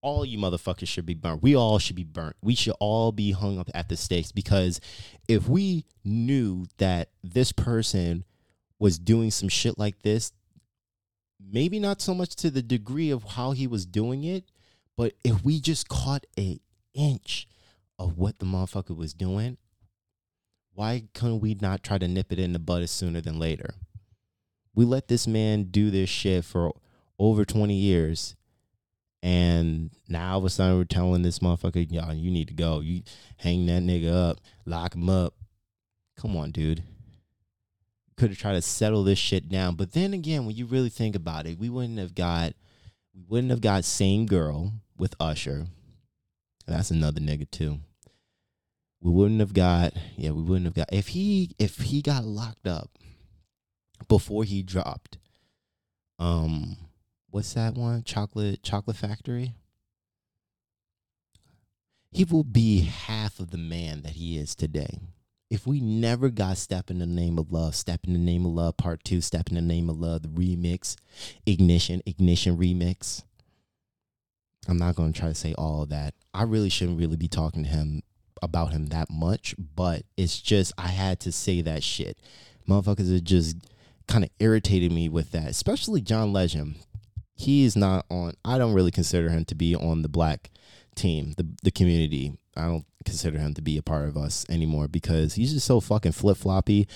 all 0.00 0.24
you 0.24 0.38
motherfuckers 0.38 0.88
should 0.88 1.06
be 1.06 1.14
burned 1.14 1.42
we 1.42 1.54
all 1.54 1.78
should 1.78 1.96
be 1.96 2.04
burnt 2.04 2.36
we 2.42 2.54
should 2.54 2.74
all 2.80 3.12
be 3.12 3.32
hung 3.32 3.58
up 3.58 3.68
at 3.74 3.88
the 3.88 3.96
stakes 3.96 4.32
because 4.32 4.80
if 5.28 5.48
we 5.48 5.84
knew 6.04 6.64
that 6.78 7.10
this 7.22 7.52
person 7.52 8.24
was 8.78 8.98
doing 8.98 9.30
some 9.30 9.48
shit 9.48 9.78
like 9.78 10.00
this 10.02 10.32
maybe 11.50 11.78
not 11.78 12.00
so 12.00 12.14
much 12.14 12.34
to 12.36 12.50
the 12.50 12.62
degree 12.62 13.10
of 13.10 13.22
how 13.22 13.52
he 13.52 13.66
was 13.66 13.86
doing 13.86 14.24
it, 14.24 14.44
but 14.96 15.14
if 15.24 15.44
we 15.44 15.60
just 15.60 15.88
caught 15.88 16.26
a 16.38 16.60
inch 16.94 17.48
of 17.98 18.18
what 18.18 18.38
the 18.38 18.46
motherfucker 18.46 18.96
was 18.96 19.14
doing, 19.14 19.56
why 20.74 21.04
couldn't 21.14 21.40
we 21.40 21.54
not 21.54 21.82
try 21.82 21.98
to 21.98 22.08
nip 22.08 22.32
it 22.32 22.38
in 22.38 22.52
the 22.52 22.58
bud 22.58 22.88
sooner 22.88 23.20
than 23.20 23.38
later? 23.38 23.74
We 24.74 24.84
let 24.84 25.08
this 25.08 25.26
man 25.26 25.64
do 25.64 25.90
this 25.90 26.08
shit 26.08 26.44
for 26.44 26.72
over 27.18 27.44
20 27.44 27.74
years. 27.74 28.36
And 29.22 29.90
now 30.08 30.32
all 30.32 30.38
of 30.38 30.44
a 30.44 30.50
sudden 30.50 30.78
we're 30.78 30.84
telling 30.84 31.22
this 31.22 31.38
motherfucker, 31.38 31.90
y'all, 31.90 32.12
you 32.12 32.30
need 32.30 32.48
to 32.48 32.54
go. 32.54 32.80
You 32.80 33.02
hang 33.36 33.66
that 33.66 33.82
nigga 33.82 34.12
up, 34.30 34.40
lock 34.66 34.94
him 34.94 35.08
up. 35.08 35.34
Come 36.16 36.36
on, 36.36 36.50
dude 36.50 36.82
could 38.22 38.30
have 38.30 38.38
tried 38.38 38.52
to 38.52 38.62
settle 38.62 39.02
this 39.02 39.18
shit 39.18 39.48
down. 39.48 39.74
But 39.74 39.92
then 39.94 40.14
again, 40.14 40.46
when 40.46 40.54
you 40.54 40.66
really 40.66 40.90
think 40.90 41.16
about 41.16 41.46
it, 41.46 41.58
we 41.58 41.68
wouldn't 41.68 41.98
have 41.98 42.14
got 42.14 42.54
we 43.12 43.24
wouldn't 43.28 43.50
have 43.50 43.60
got 43.60 43.84
same 43.84 44.26
girl 44.26 44.72
with 44.96 45.16
Usher. 45.18 45.66
That's 46.66 46.92
another 46.92 47.20
nigga 47.20 47.50
too. 47.50 47.80
We 49.00 49.10
wouldn't 49.10 49.40
have 49.40 49.52
got 49.52 49.94
yeah, 50.16 50.30
we 50.30 50.42
wouldn't 50.42 50.66
have 50.66 50.74
got 50.74 50.92
if 50.92 51.08
he 51.08 51.56
if 51.58 51.78
he 51.78 52.00
got 52.00 52.24
locked 52.24 52.68
up 52.68 52.90
before 54.12 54.44
he 54.44 54.62
dropped 54.62 55.16
um 56.18 56.76
what's 57.30 57.54
that 57.54 57.74
one? 57.74 58.02
Chocolate 58.04 58.62
Chocolate 58.62 58.96
Factory? 58.96 59.54
He 62.10 62.24
will 62.24 62.44
be 62.44 62.82
half 62.82 63.40
of 63.40 63.50
the 63.50 63.58
man 63.58 64.02
that 64.02 64.12
he 64.12 64.36
is 64.36 64.54
today 64.54 64.98
if 65.48 65.66
we 65.66 65.80
never 65.80 66.28
got 66.30 66.58
Step 66.58 66.90
in 66.90 66.98
the 66.98 67.06
Name 67.06 67.38
of 67.38 67.52
Love, 67.52 67.74
Step 67.74 68.00
in 68.06 68.12
the 68.12 68.18
Name 68.18 68.46
of 68.46 68.52
Love 68.52 68.76
Part 68.78 69.04
2, 69.04 69.20
Step 69.20 69.48
in 69.48 69.54
the 69.54 69.60
Name 69.60 69.90
of 69.90 69.98
Love, 69.98 70.22
the 70.22 70.28
remix, 70.28 70.96
Ignition, 71.44 72.00
Ignition 72.06 72.56
remix. 72.56 73.22
I'm 74.66 74.78
not 74.78 74.94
going 74.94 75.12
to 75.12 75.18
try 75.18 75.28
to 75.28 75.34
say 75.34 75.52
all 75.58 75.84
that. 75.86 76.14
I 76.32 76.44
really 76.44 76.70
shouldn't 76.70 76.98
really 76.98 77.16
be 77.16 77.28
talking 77.28 77.64
to 77.64 77.68
him 77.68 78.02
about 78.42 78.72
him 78.72 78.86
that 78.86 79.10
much, 79.10 79.54
but 79.58 80.04
it's 80.16 80.40
just 80.40 80.72
I 80.78 80.88
had 80.88 81.20
to 81.20 81.32
say 81.32 81.60
that 81.62 81.82
shit. 81.82 82.18
Motherfuckers 82.68 83.14
are 83.14 83.20
just 83.20 83.56
kind 84.06 84.24
of 84.24 84.30
irritated 84.38 84.92
me 84.92 85.08
with 85.08 85.30
that, 85.32 85.48
especially 85.48 86.00
John 86.00 86.32
Legend. 86.32 86.76
He 87.34 87.64
is 87.64 87.76
not 87.76 88.06
on 88.10 88.34
I 88.44 88.58
don't 88.58 88.74
really 88.74 88.90
consider 88.90 89.30
him 89.30 89.44
to 89.46 89.54
be 89.54 89.74
on 89.74 90.02
the 90.02 90.08
black 90.08 90.50
team, 90.94 91.34
the 91.36 91.46
the 91.62 91.70
community. 91.70 92.32
I 92.56 92.66
don't 92.66 92.84
consider 93.04 93.38
him 93.38 93.54
to 93.54 93.62
be 93.62 93.78
a 93.78 93.82
part 93.82 94.08
of 94.08 94.16
us 94.16 94.44
anymore 94.48 94.88
because 94.88 95.34
he's 95.34 95.52
just 95.52 95.66
so 95.66 95.80
fucking 95.80 96.12
flip 96.12 96.36
floppy. 96.36 96.86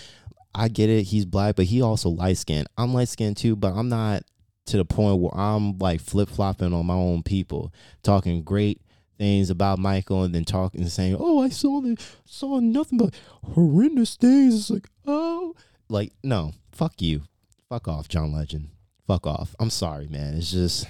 I 0.55 0.69
get 0.69 0.89
it, 0.89 1.05
he's 1.05 1.25
black, 1.25 1.57
but 1.57 1.67
he 1.67 1.83
also 1.83 2.09
light 2.09 2.39
skinned. 2.39 2.69
I'm 2.79 2.95
light 2.95 3.09
skinned 3.09 3.37
too, 3.37 3.57
but 3.57 3.75
I'm 3.75 3.89
not 3.89 4.23
to 4.67 4.77
the 4.77 4.85
point 4.85 5.21
where 5.21 5.35
I'm 5.35 5.79
like 5.79 6.01
flip 6.01 6.29
flopping 6.29 6.73
on 6.73 6.87
my 6.87 6.95
own 6.95 7.23
people, 7.23 7.73
talking 8.03 8.43
great 8.43 8.81
things 9.19 9.51
about 9.51 9.79
Michael 9.79 10.25
and 10.25 10.35
then 10.35 10.45
talking 10.45 10.83
and 10.83 10.93
saying, 10.93 11.17
Oh, 11.19 11.43
I 11.43 11.49
saw 11.49 11.81
the 11.81 11.97
saw 12.25 12.61
nothing 12.61 12.99
but 12.99 13.15
horrendous 13.55 14.17
things. 14.17 14.55
It's 14.55 14.71
like, 14.71 14.89
oh 15.07 15.55
like, 15.89 16.13
no, 16.23 16.53
fuck 16.73 17.01
you. 17.01 17.23
Fuck 17.69 17.89
off, 17.89 18.09
John 18.09 18.33
Legend. 18.33 18.69
Fuck 19.07 19.27
off. 19.27 19.55
I'm 19.59 19.71
sorry, 19.71 20.09
man. 20.09 20.35
It's 20.35 20.51
just 20.51 20.87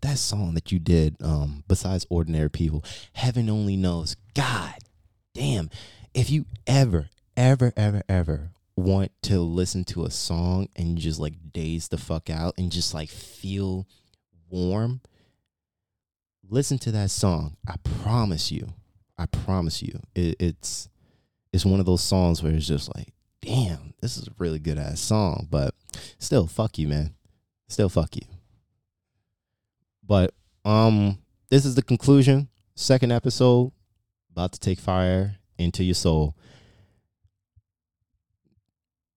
that 0.00 0.18
song 0.18 0.54
that 0.54 0.70
you 0.70 0.78
did, 0.78 1.16
um, 1.22 1.64
besides 1.66 2.06
Ordinary 2.10 2.50
People, 2.50 2.84
Heaven 3.14 3.48
Only 3.48 3.76
Knows. 3.76 4.16
God 4.34 4.74
damn. 5.34 5.70
If 6.12 6.30
you 6.30 6.44
ever, 6.66 7.08
ever, 7.36 7.72
ever, 7.76 8.02
ever 8.08 8.50
want 8.76 9.12
to 9.22 9.40
listen 9.40 9.84
to 9.84 10.04
a 10.04 10.10
song 10.10 10.68
and 10.76 10.98
just 10.98 11.20
like 11.20 11.34
daze 11.52 11.88
the 11.88 11.98
fuck 11.98 12.28
out 12.28 12.54
and 12.58 12.70
just 12.70 12.92
like 12.94 13.08
feel 13.08 13.86
warm, 14.50 15.00
listen 16.48 16.78
to 16.78 16.92
that 16.92 17.10
song. 17.10 17.56
I 17.66 17.76
promise 18.02 18.50
you. 18.52 18.74
I 19.16 19.26
promise 19.26 19.82
you. 19.82 20.00
It, 20.14 20.36
it's 20.40 20.88
it's 21.52 21.64
one 21.64 21.80
of 21.80 21.86
those 21.86 22.02
songs 22.02 22.42
where 22.42 22.52
it's 22.52 22.66
just 22.66 22.94
like, 22.96 23.13
damn, 23.44 23.94
this 24.00 24.16
is 24.16 24.26
a 24.26 24.32
really 24.38 24.58
good 24.58 24.78
ass 24.78 25.00
song. 25.00 25.46
But 25.50 25.74
still, 26.18 26.46
fuck 26.46 26.78
you, 26.78 26.88
man. 26.88 27.14
Still 27.68 27.88
fuck 27.88 28.16
you. 28.16 28.22
But 30.06 30.34
um, 30.64 31.18
this 31.50 31.64
is 31.64 31.74
the 31.74 31.82
conclusion. 31.82 32.48
Second 32.74 33.12
episode, 33.12 33.72
about 34.30 34.52
to 34.52 34.60
take 34.60 34.80
fire 34.80 35.36
into 35.58 35.84
your 35.84 35.94
soul. 35.94 36.36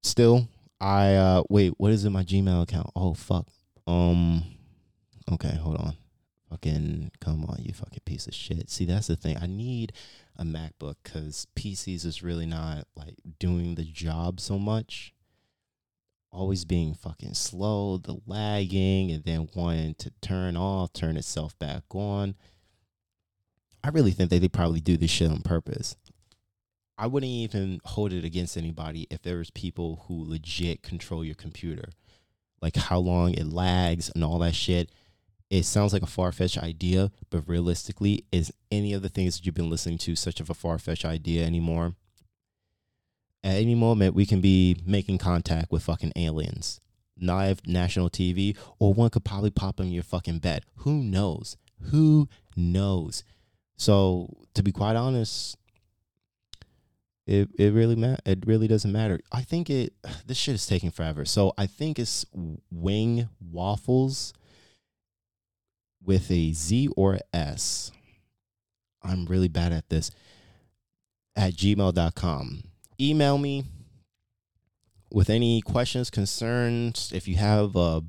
Still, 0.04 0.48
I 0.80 1.16
uh 1.16 1.44
wait, 1.50 1.74
what 1.78 1.92
is 1.92 2.06
in 2.06 2.14
my 2.14 2.24
Gmail 2.24 2.64
account? 2.64 2.92
Oh 2.96 3.14
fuck. 3.14 3.48
Um 3.88 4.44
okay, 5.32 5.56
hold 5.56 5.78
on. 5.78 5.96
Fucking 6.50 7.12
come 7.20 7.44
on, 7.46 7.58
you 7.60 7.74
fucking 7.74 8.04
piece 8.06 8.28
of 8.28 8.34
shit. 8.34 8.70
See, 8.70 8.86
that's 8.86 9.08
the 9.08 9.16
thing. 9.16 9.38
I 9.42 9.48
need 9.48 9.92
a 10.38 10.44
MacBook 10.44 10.96
because 11.04 11.48
PCs 11.56 12.06
is 12.06 12.24
really 12.24 12.46
not 12.46 12.88
like 12.96 13.16
doing 13.40 13.76
the 13.76 13.84
job 13.84 14.40
so 14.40 14.58
much 14.58 15.14
always 16.32 16.66
being 16.66 16.94
fucking 16.94 17.34
slow, 17.34 17.98
the 17.98 18.18
lagging, 18.26 19.12
and 19.12 19.24
then 19.24 19.50
wanting 19.56 19.96
to 19.96 20.12
turn 20.22 20.56
off, 20.56 20.94
turn 20.94 21.18
itself 21.18 21.58
back 21.60 21.84
on. 21.92 22.36
I 23.84 23.90
really 23.90 24.12
think 24.12 24.30
that 24.30 24.40
they 24.40 24.48
probably 24.48 24.82
do 24.82 24.98
this 24.98 25.12
shit 25.12 25.32
on 25.32 25.42
purpose. 25.42 25.96
I 26.98 27.08
wouldn't 27.08 27.30
even 27.30 27.80
hold 27.86 28.12
it 28.12 28.26
against 28.26 28.58
anybody 28.58 29.08
if 29.10 29.22
there 29.22 29.38
was 29.38 29.52
people 29.52 30.06
who 30.08 30.30
legit 30.30 30.82
control 30.82 31.24
your 31.24 31.36
computer. 31.36 31.90
Like 32.62 32.76
how 32.76 32.98
long 33.00 33.34
it 33.34 33.48
lags 33.48 34.12
and 34.14 34.24
all 34.24 34.40
that 34.40 34.56
shit. 34.56 34.92
It 35.50 35.64
sounds 35.64 35.94
like 35.94 36.02
a 36.02 36.08
far 36.08 36.32
fetched 36.32 36.58
idea, 36.58 37.12
but 37.30 37.48
realistically, 37.48 38.26
is 38.32 38.52
any 38.70 38.94
of 38.94 39.02
the 39.02 39.10
things 39.10 39.38
that 39.38 39.46
you've 39.46 39.56
been 39.56 39.70
listening 39.70 39.98
to 40.00 40.16
such 40.16 40.40
of 40.40 40.50
a 40.50 40.54
far 40.54 40.78
fetched 40.78 41.06
idea 41.06 41.46
anymore? 41.46 41.96
at 43.44 43.56
any 43.56 43.76
moment 43.76 44.14
we 44.16 44.26
can 44.26 44.42
be 44.42 44.76
making 44.86 45.18
contact 45.18 45.72
with 45.72 45.84
fucking 45.84 46.12
aliens 46.16 46.82
live 47.20 47.66
national 47.66 48.10
TV, 48.10 48.56
or 48.80 48.94
one 48.94 49.10
could 49.10 49.26
probably 49.26 49.50
pop 49.50 49.80
in 49.80 49.92
your 49.92 50.04
fucking 50.04 50.40
bed. 50.40 50.64
Who 50.78 51.02
knows? 51.04 51.58
Who 51.90 52.28
knows? 52.56 53.24
So 53.76 54.30
to 54.54 54.64
be 54.64 54.72
quite 54.72 54.96
honest, 54.96 55.58
it 57.26 57.50
it 57.58 57.74
really 57.74 57.96
ma- 57.96 58.18
it 58.26 58.46
really 58.46 58.68
doesn't 58.68 58.92
matter. 58.92 59.20
I 59.32 59.42
think 59.42 59.70
it 59.70 59.94
this 60.26 60.38
shit 60.38 60.56
is 60.56 60.68
taking 60.68 60.92
forever. 60.92 61.26
So 61.26 61.54
I 61.58 61.66
think 61.66 62.00
it's 62.00 62.26
wing 62.72 63.30
waffles 63.40 64.34
with 66.08 66.32
a 66.32 66.54
Z 66.54 66.88
or 66.96 67.20
S. 67.34 67.92
I'm 69.04 69.26
really 69.26 69.50
bad 69.50 69.72
at 69.74 69.90
this. 69.90 70.10
At 71.36 71.54
gmail.com. 71.54 72.64
Email 73.00 73.38
me 73.38 73.66
with 75.12 75.30
any 75.30 75.62
questions, 75.62 76.10
concerns. 76.10 77.12
If 77.14 77.28
you 77.28 77.36
have 77.36 77.76
a, 77.76 78.02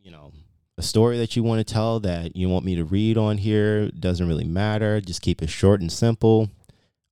you 0.00 0.10
know, 0.10 0.32
a 0.78 0.82
story 0.82 1.18
that 1.18 1.36
you 1.36 1.42
want 1.42 1.66
to 1.66 1.74
tell 1.74 2.00
that 2.00 2.34
you 2.34 2.48
want 2.48 2.64
me 2.64 2.76
to 2.76 2.84
read 2.84 3.18
on 3.18 3.36
here, 3.36 3.90
doesn't 3.90 4.26
really 4.26 4.46
matter. 4.46 5.00
Just 5.00 5.20
keep 5.20 5.42
it 5.42 5.50
short 5.50 5.80
and 5.80 5.92
simple. 5.92 6.48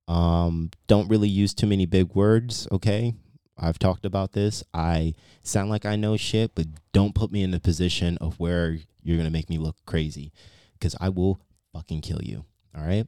Um, 0.07 0.71
don't 0.87 1.07
really 1.09 1.29
use 1.29 1.53
too 1.53 1.67
many 1.67 1.85
big 1.85 2.15
words, 2.15 2.67
okay? 2.71 3.13
I've 3.61 3.79
talked 3.79 4.05
about 4.05 4.33
this. 4.33 4.63
I 4.73 5.13
sound 5.43 5.69
like 5.69 5.85
I 5.85 5.95
know 5.95 6.17
shit, 6.17 6.55
but 6.55 6.65
don't 6.93 7.15
put 7.15 7.31
me 7.31 7.43
in 7.43 7.51
the 7.51 7.59
position 7.59 8.17
of 8.17 8.39
where 8.39 8.79
you're 9.03 9.17
going 9.17 9.27
to 9.27 9.31
make 9.31 9.49
me 9.49 9.57
look 9.57 9.75
crazy 9.85 10.31
because 10.73 10.95
I 10.99 11.09
will 11.09 11.39
fucking 11.71 12.01
kill 12.01 12.21
you. 12.23 12.45
All 12.75 12.83
right. 12.83 13.05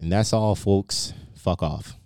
And 0.00 0.10
that's 0.10 0.32
all, 0.32 0.54
folks. 0.54 1.12
Fuck 1.34 1.62
off. 1.62 1.96